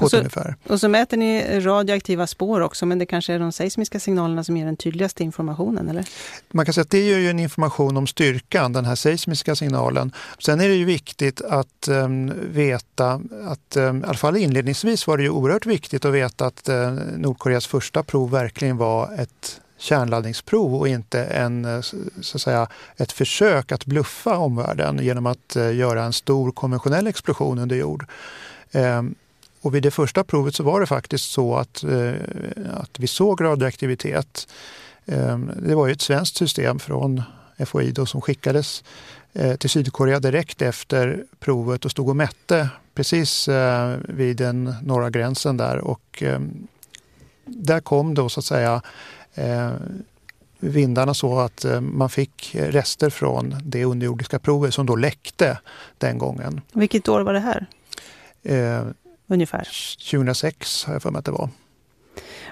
[0.00, 0.24] Och så,
[0.66, 4.56] och så, mäter ni radioaktiva spår också, men det kanske är de seismiska signalerna som
[4.56, 6.04] ger den tydligaste informationen, eller?
[6.50, 10.12] Man kan säga att det ger ju en information om styrkan, den här seismiska signalen.
[10.38, 15.16] Sen är det ju viktigt att um, veta att, um, i alla fall inledningsvis var
[15.16, 20.74] det ju oerhört viktigt att veta att uh, Nordkoreas första prov verkligen var ett kärnladdningsprov
[20.74, 21.80] och inte en, eh,
[22.20, 27.06] så att säga, ett försök att bluffa omvärlden genom att uh, göra en stor konventionell
[27.06, 28.06] explosion under jord.
[29.66, 32.12] Och vid det första provet så var det faktiskt så att, eh,
[32.74, 34.48] att vi såg radioaktivitet.
[35.04, 37.22] Eh, det var ju ett svenskt system från
[37.66, 38.84] FOI då som skickades
[39.32, 43.48] eh, till Sydkorea direkt efter provet och stod och mätte precis
[44.08, 46.22] vid den norra gränsen där och
[47.44, 48.82] där kom då så att säga
[49.34, 49.70] eh,
[50.58, 55.58] vindarna så att eh, man fick rester från det underjordiska provet som då läckte
[55.98, 56.60] den gången.
[56.72, 57.66] Vilket år var det här?
[59.26, 59.68] Ungefär?
[60.10, 61.48] 2006 har jag för mig att det var.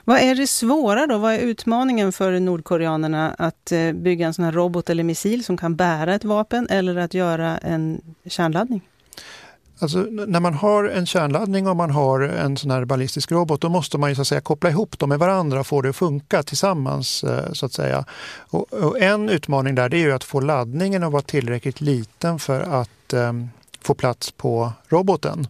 [0.04, 1.18] Vad är det svåra då?
[1.18, 5.56] Vad är utmaningen för nordkoreanerna att eh, bygga en sån här robot eller missil som
[5.56, 8.80] kan bära ett vapen eller att göra en kärnladdning?
[9.78, 13.68] Alltså, när man har en kärnladdning och man har en sån här ballistisk robot då
[13.68, 15.96] måste man ju så att säga koppla ihop dem med varandra och få det att
[15.96, 17.24] funka tillsammans.
[17.24, 18.04] eh, så att säga.
[18.38, 22.60] Och, och en utmaning där det är att få laddningen att vara tillräckligt liten för
[22.60, 23.32] att eh,
[23.80, 25.46] få plats på roboten.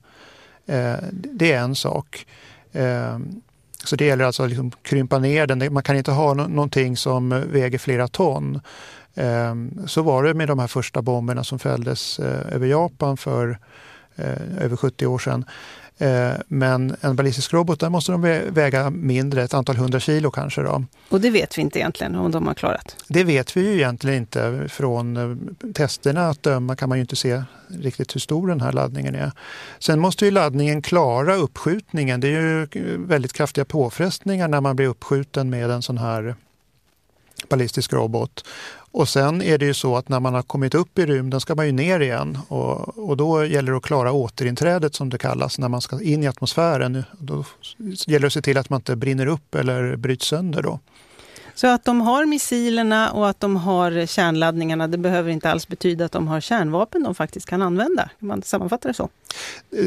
[0.66, 2.26] Eh, det är en sak.
[2.72, 3.18] Eh,
[3.84, 5.72] så det gäller alltså att liksom krympa ner den.
[5.72, 8.60] Man kan inte ha no någonting som väger flera ton.
[9.14, 9.54] Eh,
[9.86, 13.58] så var det med de här första bomberna som fälldes eh, över Japan för
[14.16, 15.44] eh, över 70 år sedan.
[15.98, 20.62] Eh, men en ballistisk robot, där måste de väga mindre, ett antal hundra kilo kanske.
[20.62, 20.84] Då.
[21.08, 22.96] Och det vet vi inte egentligen om de har klarat?
[23.08, 24.68] Det vet vi ju egentligen inte.
[24.68, 28.72] Från eh, testerna att döma kan man ju inte se riktigt hur stor den här
[28.72, 29.32] laddningen är.
[29.78, 32.20] Sen måste ju laddningen klara uppskjutningen.
[32.20, 32.68] Det är ju
[33.06, 36.34] väldigt kraftiga påfrestningar när man blir uppskjuten med en sån här
[37.48, 38.44] ballistisk robot.
[38.94, 41.54] Och sen är det ju så att när man har kommit upp i rymden ska
[41.54, 45.58] man ju ner igen och, och då gäller det att klara återinträdet som det kallas
[45.58, 47.04] när man ska in i atmosfären.
[47.18, 47.44] Då
[48.06, 50.78] gäller det att se till att man inte brinner upp eller bryts sönder då.
[51.54, 56.04] Så att de har missilerna och att de har kärnladdningarna, det behöver inte alls betyda
[56.04, 58.10] att de har kärnvapen de faktiskt kan använda.
[58.18, 59.08] Kan man sammanfatta det så?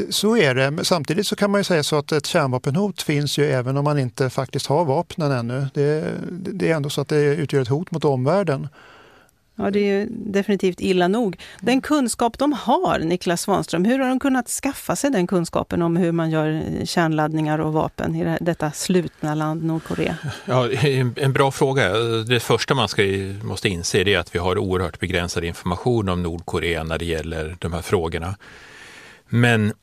[0.10, 0.86] Så är det.
[0.86, 4.00] Samtidigt så kan man ju säga så att ett kärnvapenhot finns ju även om man
[4.00, 5.68] inte faktiskt har vapnen ännu.
[5.74, 8.68] Det, det är ändå så att det utgör ett hot mot omvärlden.
[9.60, 11.40] Ja, det är ju definitivt illa nog.
[11.62, 15.98] Den kunskap de har, Niklas Svanström, hur har de kunnat skaffa sig den kunskapen om
[15.98, 20.18] hur man gör eh, kärnladdningar och vapen i detta slutna land Nordkorea?
[20.46, 20.70] Ja,
[21.16, 21.98] en bra fråga.
[22.28, 23.04] Det första man ska,
[23.44, 27.74] måste inse är att vi har oerhört begränsad information om Nordkorea när det gäller de
[27.74, 28.36] här frågorna.
[29.30, 29.74] Men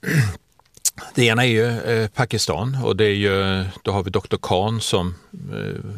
[1.14, 4.36] det ena är ju eh, Pakistan och det är ju, då har vi Dr.
[4.42, 5.90] Khan som eh,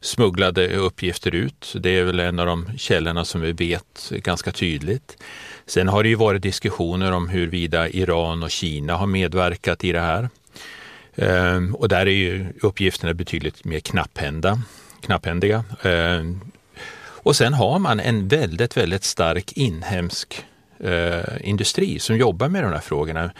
[0.00, 1.74] smugglade uppgifter ut.
[1.80, 5.22] Det är väl en av de källorna som vi vet ganska tydligt.
[5.66, 10.00] Sen har det ju varit diskussioner om huruvida Iran och Kina har medverkat i det
[10.00, 10.28] här.
[11.16, 14.62] Ehm, och där är ju uppgifterna betydligt mer knapphända,
[15.00, 15.64] knapphändiga.
[15.82, 16.40] Ehm,
[17.22, 20.44] och sen har man en väldigt, väldigt stark inhemsk
[20.80, 23.30] eh, industri som jobbar med de här frågorna.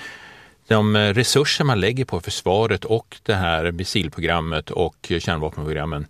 [0.68, 6.06] De eh, resurser man lägger på försvaret och det här missilprogrammet och kärnvapenprogrammen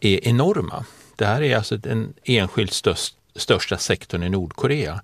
[0.00, 0.84] är enorma.
[1.16, 5.00] Det här är alltså den enskilt störst, största sektorn i Nordkorea.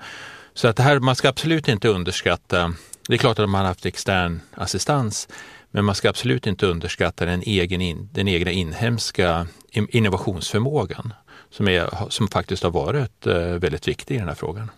[0.55, 2.75] Så att det här, man ska absolut inte underskatta,
[3.09, 5.29] det är klart att man har haft extern assistans,
[5.71, 11.13] men man ska absolut inte underskatta den, egen in, den egna inhemska innovationsförmågan
[11.51, 14.71] som, är, som faktiskt har varit eh, väldigt viktig i den här frågan.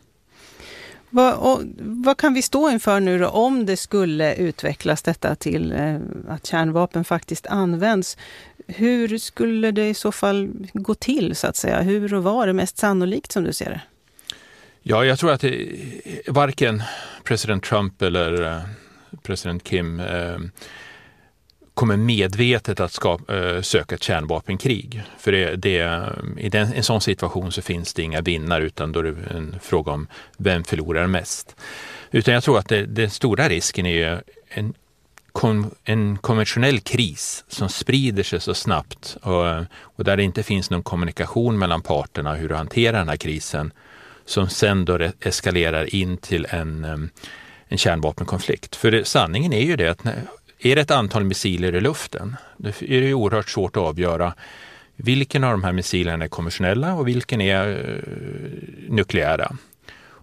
[1.15, 5.73] Vad, och, vad kan vi stå inför nu då om det skulle utvecklas detta till
[5.73, 5.97] eh,
[6.29, 8.17] att kärnvapen faktiskt används?
[8.67, 11.81] Hur skulle det i så fall gå till så att säga?
[11.81, 13.81] Hur och var är mest sannolikt som du ser det?
[14.83, 15.69] Ja, jag tror att det,
[16.27, 16.83] varken
[17.25, 18.61] president Trump eller eh,
[19.23, 20.39] president Kim eh,
[21.75, 25.03] kommer medvetet att ska, eh, söka ett kärnvapenkrig.
[25.19, 29.01] För det, det, i den, en sån situation så finns det inga vinnare utan då
[29.01, 31.57] är det en fråga om vem förlorar mest.
[32.11, 34.75] Utan jag tror att det, den stora risken är en
[35.85, 40.83] en konventionell kris som sprider sig så snabbt och, och, där det inte finns någon
[40.83, 43.73] kommunikation mellan parterna hur att hantera den här krisen
[44.25, 47.11] som sen då eskalerar in till en,
[47.69, 48.77] en kärnvapenkonflikt.
[48.77, 50.23] För det, sanningen är ju det att när,
[50.59, 54.35] är det ett antal missiler i luften, då är det oerhört svårt att avgöra
[54.97, 58.13] vilken av de här missilerna är konventionella och vilken är eh,
[58.89, 59.53] nukleära.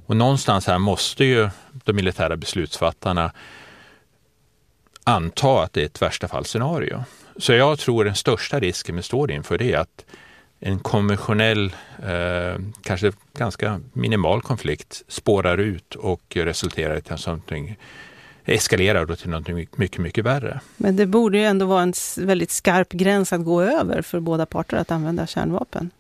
[0.06, 3.32] Och någonstans här måste ju de militära beslutsfattarna
[5.10, 7.04] anta att det är ett värsta fall scenario.
[7.38, 10.06] Så jag tror den största risken vi står inför det är att
[10.60, 11.66] en konventionell,
[12.04, 17.78] eh, kanske ganska minimal konflikt spårar ut och resulterar i någonting
[18.46, 20.60] eskalerar då till något mycket, mycket värre.
[20.78, 24.46] Men det borde ju ändå vara en väldigt skarp gräns att gå över för båda
[24.46, 25.92] parter att använda kärnvapen.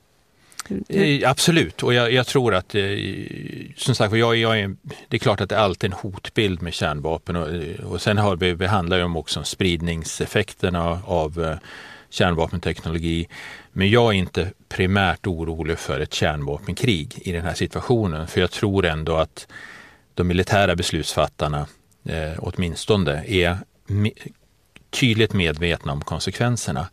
[0.89, 2.83] Eh, absolut, och jag, jag, tror att, eh,
[3.75, 4.75] som sagt jag, jag är,
[5.07, 7.47] det är klart att det är alltid en hotbild med kärnvapen och,
[7.91, 11.57] och sen har vi, vi handlar ju om också om spridningseffekterna av eh,
[12.09, 13.27] kärnvapenteknologi.
[13.71, 18.51] Men jag är inte primärt orolig för ett kärnvapenkrig i den här situationen, för jag
[18.51, 19.47] tror ändå att
[20.13, 21.67] de militära beslutsfattarna,
[22.05, 23.57] eh, åtminstone, är
[24.89, 26.87] tydligt medvetna om konsekvenserna.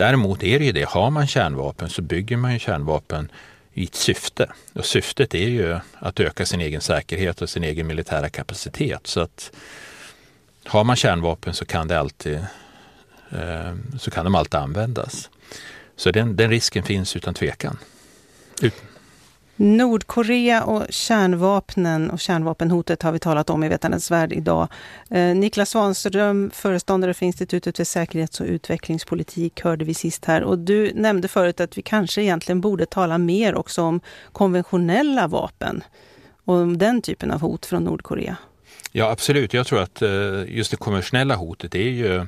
[0.00, 3.30] Däremot är det ju det, har man kärnvapen så bygger man ju kärnvapen
[3.74, 4.52] i ett syfte.
[4.72, 9.06] Och syftet är ju att öka sin egen säkerhet och sin egen militära kapacitet.
[9.06, 9.52] Så att
[10.64, 12.34] har man kärnvapen så kan, det alltid,
[13.30, 15.30] eh, så kan de alltid användas.
[15.96, 17.78] Så den, den risken finns utan tvekan.
[18.62, 18.74] Ut
[19.62, 24.68] Nordkorea och kärnvapnen och kärnvapenhotet har vi talat om i Vetandets värld idag.
[25.10, 30.42] Eh, Niklas Svanström, föreståndare för Institutet för säkerhets och utvecklingspolitik, hörde vi sist här.
[30.42, 34.00] Och du nämnde förut att vi kanske egentligen borde tala mer också om
[34.32, 35.84] konventionella vapen
[36.44, 38.36] och om den typen av hot från Nordkorea.
[38.92, 39.54] Ja, absolut.
[39.54, 40.10] Jag tror att eh,
[40.48, 42.26] just det konventionella hotet är ju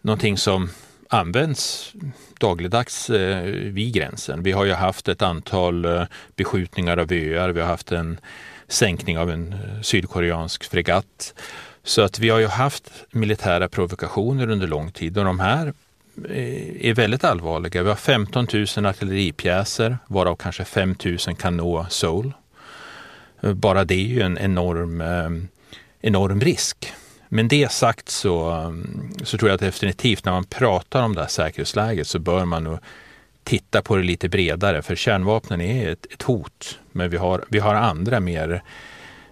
[0.00, 0.70] någonting som
[1.08, 1.92] används
[2.40, 4.42] dagligdags eh, vid gränsen.
[4.42, 6.02] Vi har ju haft ett antal eh,
[6.36, 7.48] beskjutningar av öar.
[7.48, 8.20] Vi har haft en
[8.68, 11.34] sänkning av en eh, sydkoreansk fregatt.
[11.82, 15.72] Så att vi har ju haft militära provokationer under lång tid och de här
[16.28, 17.82] eh, är väldigt allvarliga.
[17.82, 18.46] Vi har 15
[18.76, 22.32] 000 artilleripjäser varav kanske 5 000 kan nå Seoul.
[23.42, 25.30] Eh, bara det är ju en enorm, eh,
[26.00, 26.92] enorm risk.
[27.34, 28.72] Men det sagt så,
[29.22, 32.64] så tror jag att definitivt när man pratar om det här säkerhetsläget så bör man
[32.64, 32.78] nog
[33.44, 34.82] titta på det lite bredare.
[34.82, 36.78] För kärnvapnen är ett, ett hot.
[36.92, 38.62] Men vi har, vi har andra mer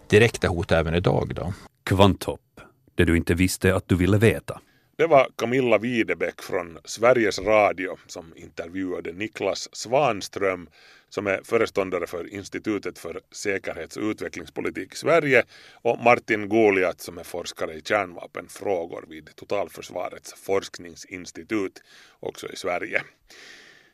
[0.08, 1.32] direkta hot även idag.
[1.34, 1.52] Då.
[1.84, 2.60] Kvanthopp,
[2.94, 4.60] det du inte visste att du ville veta.
[4.96, 10.68] Det var Camilla Videbäck från Sveriges Radio som intervjuade Niklas Svanström
[11.14, 17.18] som är föreståndare för Institutet för säkerhets och utvecklingspolitik i Sverige och Martin Goliat som
[17.18, 21.82] är forskare i kärnvapenfrågor vid Totalförsvarets forskningsinstitut
[22.20, 23.02] också i Sverige.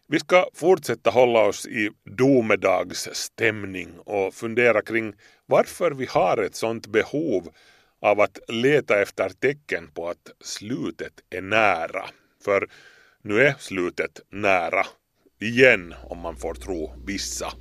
[0.06, 5.14] Vi ska fortsätta hålla oss i domedagsstämning och fundera kring
[5.46, 7.48] varför vi har ett sådant behov
[8.00, 12.04] av att leta efter tecken på att slutet är nära.
[12.44, 12.68] För
[13.22, 14.86] nu är slutet nära
[15.40, 17.52] Igen, om man får tro vissa.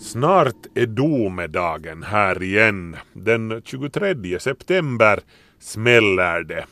[0.00, 2.96] Snart är domedagen här igen.
[3.12, 5.20] Den 23 september
[5.58, 6.64] smäller det.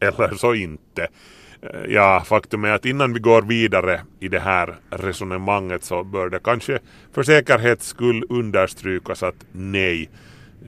[0.00, 1.08] Eller så inte.
[1.88, 6.40] Ja, faktum är att innan vi går vidare i det här resonemanget så bör det
[6.44, 6.78] kanske
[7.12, 10.10] för säkerhets skull understrykas att nej,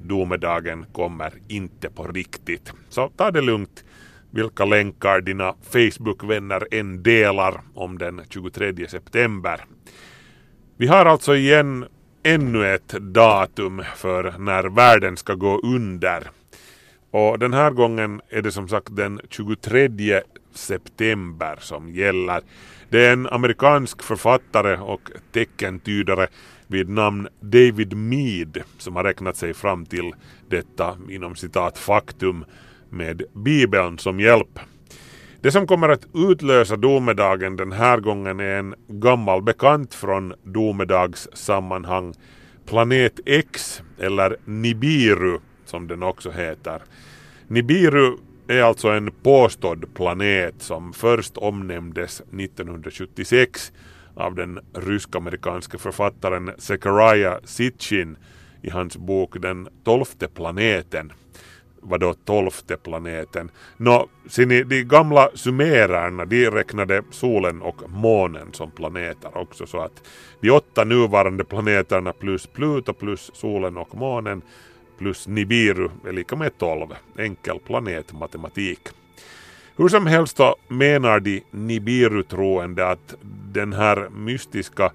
[0.03, 2.73] domedagen kommer inte på riktigt.
[2.89, 3.85] Så ta det lugnt
[4.35, 9.65] vilka länkar dina Facebook-vänner än delar om den 23 september.
[10.77, 11.85] Vi har alltså igen
[12.23, 16.31] ännu ett datum för när världen ska gå under.
[17.11, 20.21] Och den här gången är det som sagt den 23
[20.55, 22.41] september som gäller.
[22.89, 26.27] Det är en amerikansk författare och teckentydare
[26.67, 30.15] vid namn David Mead som har räknat sig fram till
[30.49, 32.45] detta inom citat faktum
[32.91, 34.59] med Bibeln som hjälp.
[35.41, 42.15] Det som kommer att utlösa domedagen den här gången är en gammal bekant från domedagssammanhang,
[42.67, 46.83] Planet X eller Nibiru som den också heter.
[47.49, 48.17] Nibiru
[48.49, 53.73] är alltså en påstådd planet som först omnämndes 1976
[54.15, 58.17] av den rysk-amerikanske författaren Zechariah Sitchin
[58.63, 61.13] i hans bok Den tolfte planeten
[61.85, 63.51] vadå tolfte planeten.
[63.77, 69.81] Nå, ser ni, de gamla sumererna de räknade solen och månen som planeter också så
[69.81, 70.03] att
[70.41, 74.43] de åtta nuvarande planeterna plus Pluto plus solen och månen
[74.99, 76.89] plus Nibiru är lika med tolv.
[77.19, 78.81] Enkel planetmatematik.
[79.77, 83.15] Hur som helst så menar de Nibiru-troende att
[83.53, 84.93] den här mystiska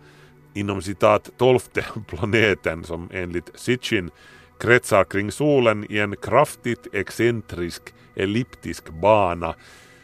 [0.54, 4.12] inom citat tolfte planeten som enligt Sitchin
[4.60, 7.82] kretsar kring solen i en kraftigt excentrisk
[8.16, 9.56] elliptisk bana.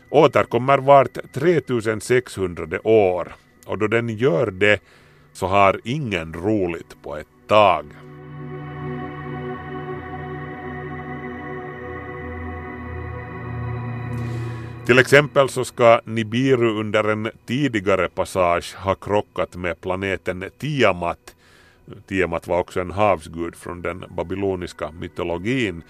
[0.09, 3.35] Återkommer vart 3600 år.
[3.65, 4.79] Och då den gör det
[5.33, 7.85] så har ingen roligt på ett tag.
[14.85, 21.34] Till exempel så ska Nibiru under en tidigare passage ha krockat med planeten Tiamat.
[22.07, 25.83] Tiamat var också en havsgud från den babyloniska mytologin.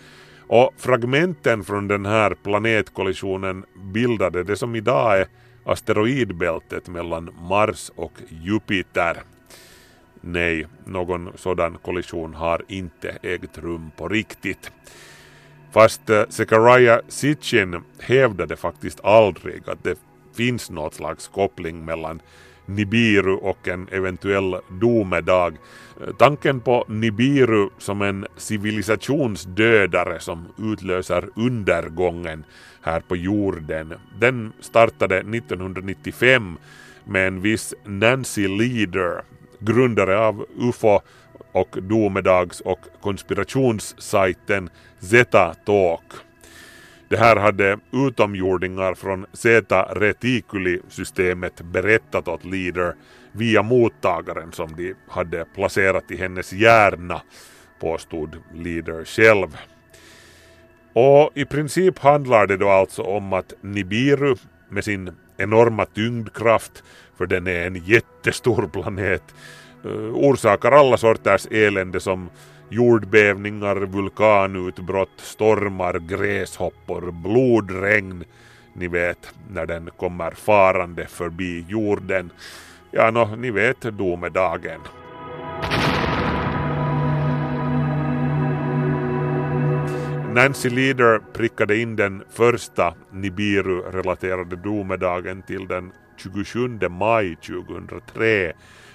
[0.48, 5.28] Och fragmenten från den här planetkollisionen bildade det som idag är
[5.66, 9.18] asteroidbältet mellan Mars och Jupiter.
[10.22, 14.72] Nej, någon sådan kollision har inte ägt rum på riktigt.
[15.72, 20.00] Fast eh, Zechariah Sitchin hävdade faktiskt aldrig att det
[20.36, 22.22] finns något slags koppling mellan
[22.66, 25.58] Nibiru och en eventuell domedag.
[26.18, 32.44] Tanken på Nibiru som en civilisationsdödare som utlöser undergången
[32.82, 36.58] här på jorden, den startade 1995
[37.04, 39.22] med en viss Nancy Leader,
[39.60, 41.00] grundare av UFO
[41.52, 46.04] och domedags och konspirationssajten Zeta Talk.
[47.16, 52.96] Det här hade utomjordingar från Zeta Reticuli-systemet berättat åt Leader
[53.32, 57.22] via mottagaren som de hade placerat i hennes hjärna,
[57.80, 59.58] påstod Leader själv.
[60.94, 64.36] Och i princip handlar det då alltså om att Nibiru
[64.70, 66.84] med sin enorma tyngdkraft,
[67.18, 69.24] för den är en jättestor planet,
[69.86, 72.30] eh, orsakar alla sorters elände som
[72.70, 78.24] jordbävningar, vulkanutbrott, stormar, gräshoppor, blodregn.
[78.74, 82.30] Ni vet när den kommer farande förbi jorden.
[82.92, 84.82] Ja, no, ni vet domedagen.
[90.34, 98.54] Nancy Leader prickade in den första Nibiru-relaterade domedagen till den 27 maj 2003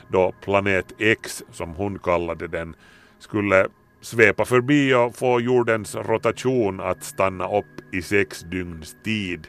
[0.09, 2.75] då planet X, som hon kallade den,
[3.21, 3.67] skulle
[4.01, 9.47] svepa förbi och få jordens rotation att stanna upp i sex dygns tid.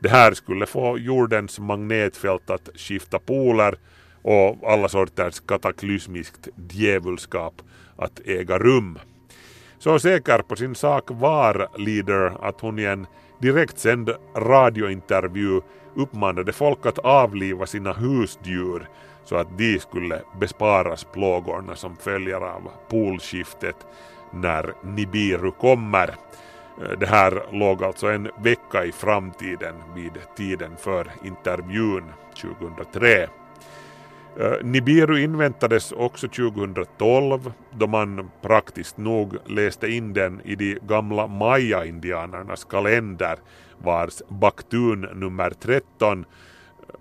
[0.00, 3.78] Det här skulle få jordens magnetfält att skifta poler
[4.22, 7.62] och alla sorters kataklysmiskt djävulskap
[7.96, 8.98] att äga rum.
[9.78, 13.06] Så säker på sin sak var Leader att hon i en
[13.40, 15.60] direktsänd radiointervju
[15.96, 18.88] uppmanade folk att avliva sina husdjur
[19.24, 23.76] så att de skulle besparas plågorna som följer av polskiftet
[24.32, 26.08] när Nibiru kommer.
[26.82, 32.04] Eh, det här låg alltså en vecka i framtiden vid tiden för intervjun
[32.42, 33.28] 2003.
[34.40, 41.26] Eh, Nibiru inväntades också 2012 då man praktiskt nog läste in den i de gamla
[41.26, 43.36] maya-indianernas kalender
[43.78, 46.24] vars baktun nummer 13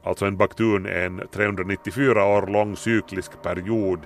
[0.03, 3.99] Alltså en baktun är en 394 år lång cyklisk period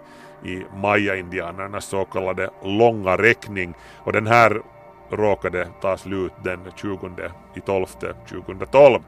[0.44, 4.62] i maya-indianernas så kallade långa räkning och den här
[5.10, 7.10] råkade ta slut den 20
[7.56, 7.86] i 12
[8.30, 9.00] 2012.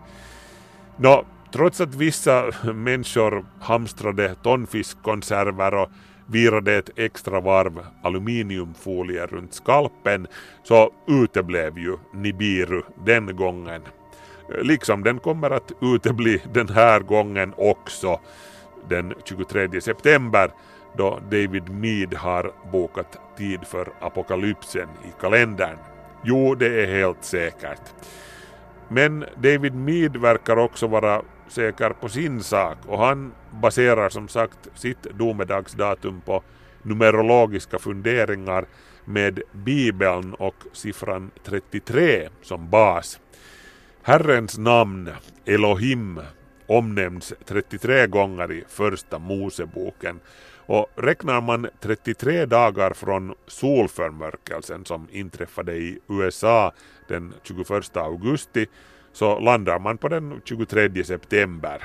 [0.98, 5.90] Nå, trots att vissa människor hamstrade tonfiskkonserver och
[6.26, 10.28] virade ett extra varv aluminiumfolie runt skalpen
[10.64, 13.82] så uteblev ju Nibiru den gången.
[14.48, 18.20] Liksom den kommer att utebli den här gången också
[18.90, 20.52] den 23 september
[20.98, 25.78] då David Mead har bokat tid för apokalypsen i kalendern.
[26.24, 27.82] Jo, det är helt säkert.
[28.88, 34.68] Men David Mead verkar också vara säker på sin sak och han baserar som sagt
[34.76, 36.44] sitt domedagsdatum på
[36.84, 38.66] numerologiska funderingar
[39.06, 43.20] med Bibeln och siffran 33 som bas.
[44.08, 45.10] Herrens namn,
[45.46, 46.20] Elohim,
[46.68, 50.20] omnämns 33 gånger i första Moseboken
[50.66, 56.72] och räknar man 33 dagar från solförmörkelsen som inträffade i USA
[57.08, 58.66] den 21 augusti
[59.14, 61.84] så landar man på den 23 september.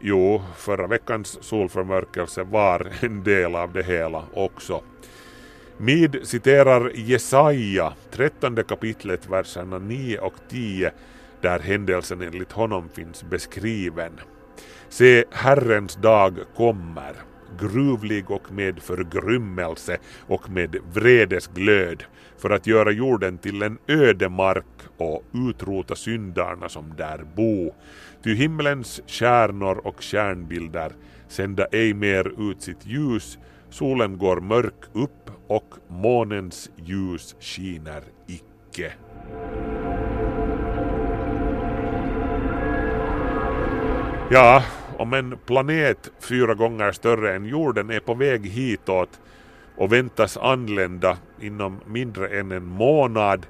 [0.00, 4.82] Jo, förra veckans solförmörkelse var en del av det hela också.
[5.76, 10.92] Mid citerar Jesaja, 13 kapitlet, verserna 9 och 10
[11.40, 14.12] där händelsen enligt honom finns beskriven.
[14.88, 17.12] Se, Herrens dag kommer,
[17.60, 22.04] gruvlig och med förgrymmelse och med vredesglöd,
[22.38, 24.64] för att göra jorden till en ödemark
[24.96, 27.74] och utrota syndarna som där bo.
[28.24, 30.92] Ty himlens stjärnor och stjärnbilder
[31.28, 33.38] sända ej mer ut sitt ljus,
[33.70, 38.92] solen går mörk upp och månens ljus skiner icke.
[44.30, 44.62] Ja,
[44.96, 49.20] om en planet fyra gånger större än jorden är på väg hitåt
[49.76, 53.46] och väntas anlända inom mindre än en månad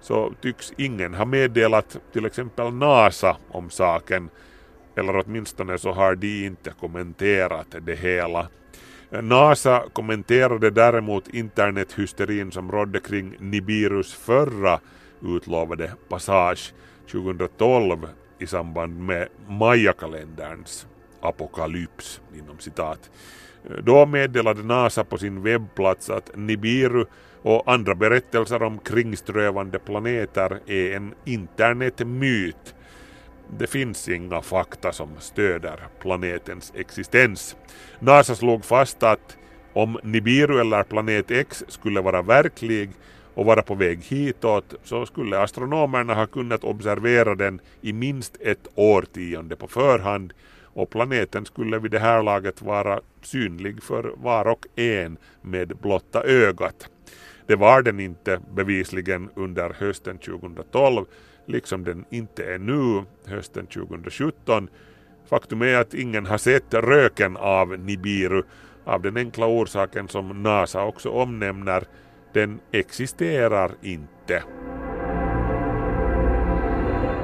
[0.00, 4.30] så tycks ingen ha meddelat till exempel NASA om saken
[4.96, 8.48] eller åtminstone så har de inte kommenterat det hela.
[9.10, 14.80] NASA kommenterade däremot internethysterin som rådde kring Nibirus förra
[15.22, 16.74] utlovade passage
[17.12, 18.06] 2012
[18.38, 20.86] i samband med Maya-kalenderns
[21.20, 23.10] apokalyps inom citat.
[23.82, 27.04] Då meddelade NASA på sin webbplats att Nibiru
[27.42, 32.74] och andra berättelser om kringströvande planeter är en internetmyt.
[33.58, 37.56] det finns inga fakta som stöder planetens existens.
[37.98, 39.36] NASA slog fast att
[39.72, 42.90] om Nibiru eller planet X skulle vara verklig
[43.38, 48.68] och vara på väg hitåt så skulle astronomerna ha kunnat observera den i minst ett
[48.74, 50.32] årtionde på förhand
[50.64, 56.22] och planeten skulle vid det här laget vara synlig för var och en med blotta
[56.22, 56.88] ögat.
[57.46, 61.04] Det var den inte bevisligen under hösten 2012
[61.46, 64.68] liksom den inte är nu hösten 2017.
[65.28, 68.42] Faktum är att ingen har sett röken av Nibiru
[68.84, 71.84] av den enkla orsaken som NASA också omnämner,
[72.38, 74.42] den existerar inte.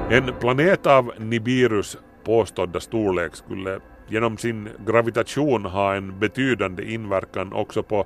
[0.09, 7.83] En planet av Nibirus påstådda storlek skulle genom sin gravitation ha en betydande inverkan också
[7.83, 8.05] på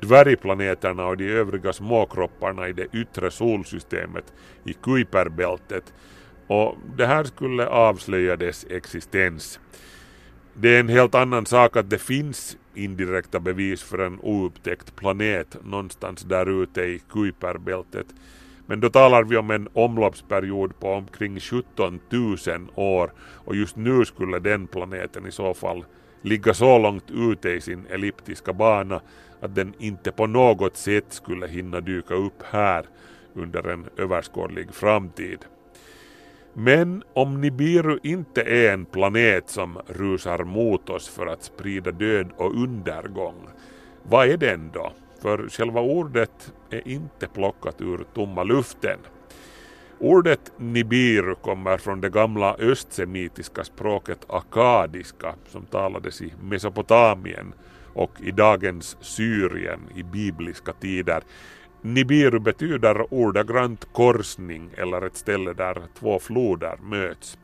[0.00, 4.32] dvärgplaneterna och de övriga småkropparna i det yttre solsystemet
[4.64, 5.94] i Kuiperbältet
[6.46, 9.60] och det här skulle avslöja dess existens.
[10.54, 15.56] Det är en helt annan sak att det finns indirekta bevis för en oupptäckt planet
[15.64, 18.06] någonstans där ute i Kuiperbältet.
[18.66, 22.36] Men då talar vi om en omloppsperiod på omkring 17 000
[22.74, 25.84] år och just nu skulle den planeten i så fall
[26.22, 29.00] ligga så långt ute i sin elliptiska bana
[29.40, 32.86] att den inte på något sätt skulle hinna dyka upp här
[33.34, 35.38] under en överskådlig framtid.
[36.56, 42.30] Men om Nibiru inte är en planet som rusar mot oss för att sprida död
[42.36, 43.48] och undergång,
[44.02, 44.92] vad är den då?
[45.22, 48.98] För själva ordet är inte plockat ur tomma luften.
[49.98, 57.54] Ordet Nibiru kommer från det gamla östsemitiska språket akadiska som talades i Mesopotamien
[57.94, 61.22] och i dagens Syrien i bibliska tider.
[61.84, 67.38] Nibiru betyder ordagrant korsning eller ett ställe där två floder möts.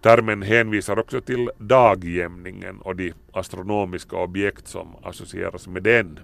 [0.00, 6.18] Termen hänvisar också till dagjämningen och de astronomiska objekt som associeras med den.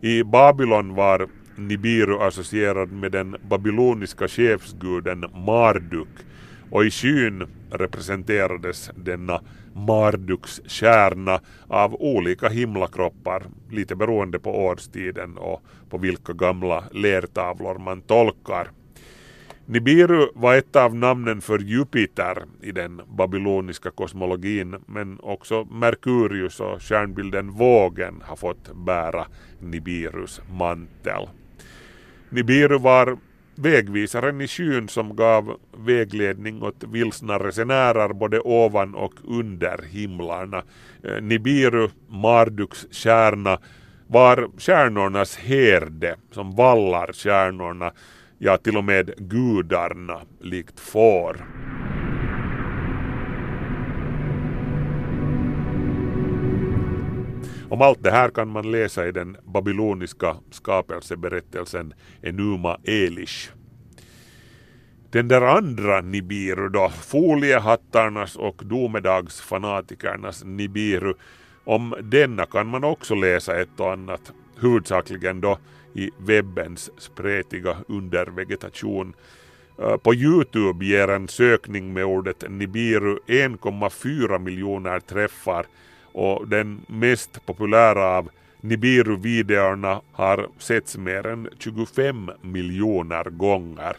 [0.00, 6.08] I Babylon var Nibiru associerad med den babyloniska chefsguden Marduk
[6.70, 9.40] och i skyn representerades denna
[9.74, 18.00] Marduks kärna av olika himlakroppar, lite beroende på årstiden och på vilka gamla lertavlor man
[18.00, 18.68] tolkar.
[19.66, 26.82] Nibiru var ett av namnen för Jupiter i den babyloniska kosmologin men också Merkurius och
[26.82, 29.26] stjärnbilden vågen har fått bära
[29.58, 31.28] Nibirus mantel.
[32.28, 33.18] Nibiru var
[33.54, 40.62] vägvisaren i skyn som gav vägledning åt vilsna resenärer både ovan och under himlarna.
[41.02, 43.58] Eh, Nibiru, Marduks stjärna,
[44.06, 47.92] var stjärnornas herde som vallar stjärnorna,
[48.38, 51.36] ja till och med gudarna, likt får.
[57.74, 63.50] Om allt det här kan man läsa i den babyloniska skapelseberättelsen Enuma Elish.
[65.10, 71.14] Den där andra Nibiru då, foliehattarnas och domedagsfanatikernas Nibiru,
[71.64, 75.58] om denna kan man också läsa ett och annat, huvudsakligen då
[75.94, 79.14] i webbens spretiga undervegetation.
[79.78, 85.66] Eh, på Youtube ger en sökning med ordet Nibiru 1,4 miljoner träffar
[86.14, 93.96] och den mest populära av Nibiru-videorna har setts mer än 25 miljoner gånger.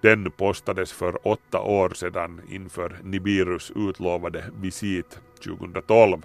[0.00, 6.22] Den postades för åtta år sedan inför Nibirus utlovade visit 2012.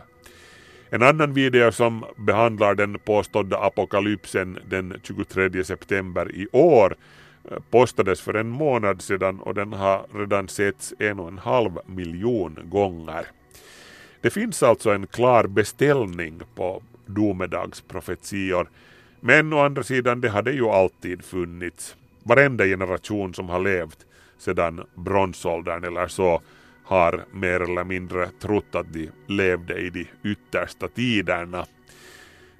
[0.89, 6.95] En annan video som behandlar den påstådda apokalypsen den 23 september i år
[7.51, 11.71] eh, postades för en månad sedan och den har redan setts en och en halv
[11.85, 13.25] miljon gånger.
[14.23, 18.69] Det finns alltså en klar beställning på domedagsprofetior
[19.19, 21.95] men å andra sidan det hade ju alltid funnits.
[22.23, 24.05] Varenda generation som har levt
[24.37, 26.41] sedan bronsåldern eller så
[26.83, 31.65] har mer eller mindre trott att de levde i de yttersta tiderna.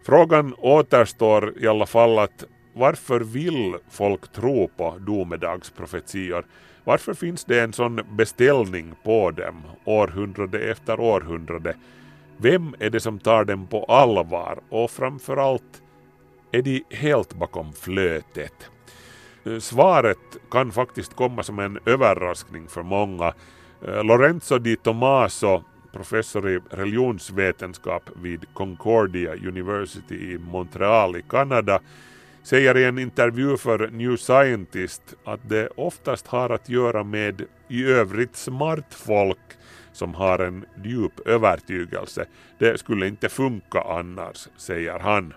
[0.06, 2.44] Frågan återstår i alla fall att
[2.74, 6.46] varför vill folk tro på domedagsprofetior?
[6.84, 11.76] Varför finns det en sån beställning på dem århundrade efter århundrade?
[12.38, 15.82] Vem är det som tar dem på allvar och framförallt
[16.52, 18.70] är de helt bakom flötet?
[19.46, 23.34] Eh, svaret kan faktiskt komma som en överraskning för många.
[23.88, 31.80] Eh, Lorenzo di Tomaso, professor i religionsvetenskap vid Concordia University i Montreal i Kanada,
[32.44, 37.86] säger i en intervju för New Scientist att det oftast har att göra med i
[37.86, 39.40] övrigt smart folk
[39.94, 42.26] som har en djup övertygelse.
[42.60, 45.34] Det skulle inte funka annars, säger han.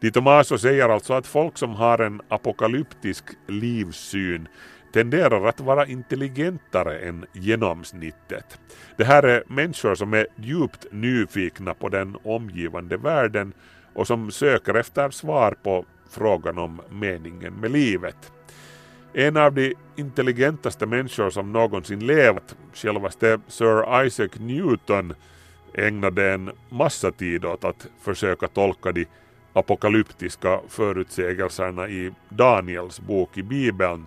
[0.00, 4.48] Di Tomaso säger alltså att folk som har en apokalyptisk livssyn
[4.92, 8.60] tenderar att vara intelligentare än genomsnittet.
[8.96, 13.52] Det här är människor som är djupt nyfikna på den omgivande världen
[13.94, 18.32] och som söker efter svar på frågan om meningen med livet.
[19.12, 25.14] En av de intelligentaste människor som någonsin levt, självaste Sir Isaac Newton,
[25.74, 29.06] ägnade en massa tid åt att försöka tolka de
[29.52, 34.06] apokalyptiska förutsägelserna i Daniels bok i Bibeln,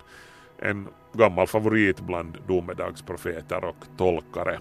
[0.58, 4.58] en gammal favorit bland domedagsprofeter och tolkare.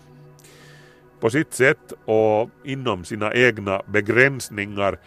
[1.19, 4.97] På sitt sätt och inom sina egna begränsningar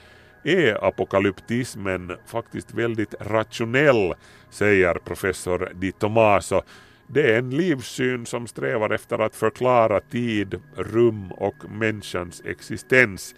[0.44, 4.14] är apokalyptismen faktiskt väldigt rationell,
[4.50, 6.62] säger professor Di Tomaso.
[7.06, 13.34] Det är en livssyn som strävar efter att förklara tid, rum och människans existens.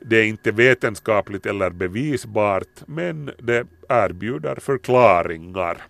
[0.00, 5.82] Det är inte vetenskapligt eller bevisbart, men det erbjuder förklaringar.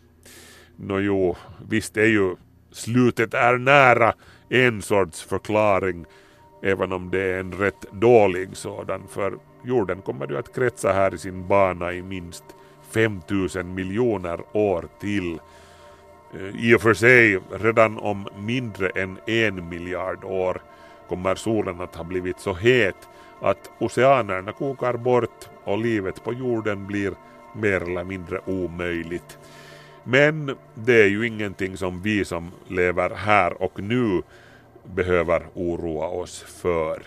[0.76, 1.36] Nåjo,
[1.68, 2.36] visst är ju
[2.72, 4.14] slutet är nära
[4.48, 6.06] en sorts förklaring,
[6.66, 11.14] även om det är en rätt dålig sådan, för jorden kommer ju att kretsa här
[11.14, 12.44] i sin bana i minst
[12.90, 15.38] 5000 miljoner år till.
[16.34, 20.62] Eh, I och för sig, redan om mindre än en miljard år
[21.08, 23.08] kommer solen att ha blivit så het
[23.40, 27.12] att oceanerna kokar bort och livet på jorden blir
[27.52, 29.38] mer eller mindre omöjligt.
[30.04, 34.22] Men det är ju ingenting som vi som lever här och nu
[34.94, 37.02] behöver oroa oss för.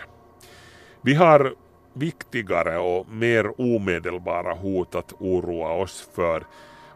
[1.02, 1.54] Vi har
[1.92, 6.46] viktigare och mer omedelbara hot att oroa oss för.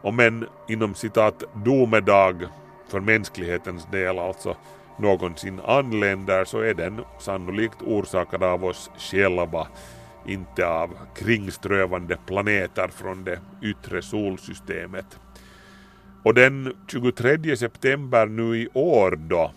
[0.01, 2.47] Om en inom citat domedag
[2.87, 4.55] för mänsklighetens del alltså
[4.99, 9.67] någonsin anländer så är den sannolikt orsakad av oss själva,
[10.25, 15.19] inte av kringströvande planeter från det yttre solsystemet.
[16.23, 19.51] Och den 23 september nu i år då?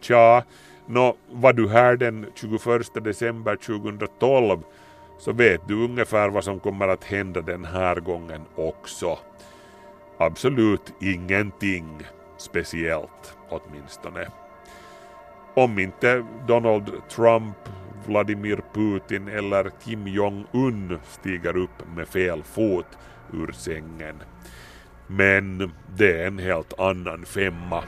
[0.00, 0.42] Tja,
[0.88, 4.58] nå var du här den 21 december 2012
[5.18, 9.18] så vet du ungefär vad som kommer att hända den här gången också.
[10.18, 12.02] Absolut ingenting
[12.36, 14.28] speciellt åtminstone.
[15.54, 17.56] Om inte Donald Trump,
[18.06, 22.98] Vladimir Putin eller Kim Jong-Un stiger upp med fel fot
[23.32, 24.22] ur sängen.
[25.06, 27.84] Men det är en helt annan femma.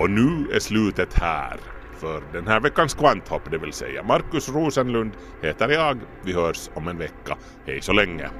[0.00, 1.73] Och nu är slutet här
[2.04, 6.00] för den här veckans kvanthopp, det vill säga Markus Rosenlund heter jag.
[6.24, 7.36] Vi hörs om en vecka.
[7.66, 8.30] Hej så länge!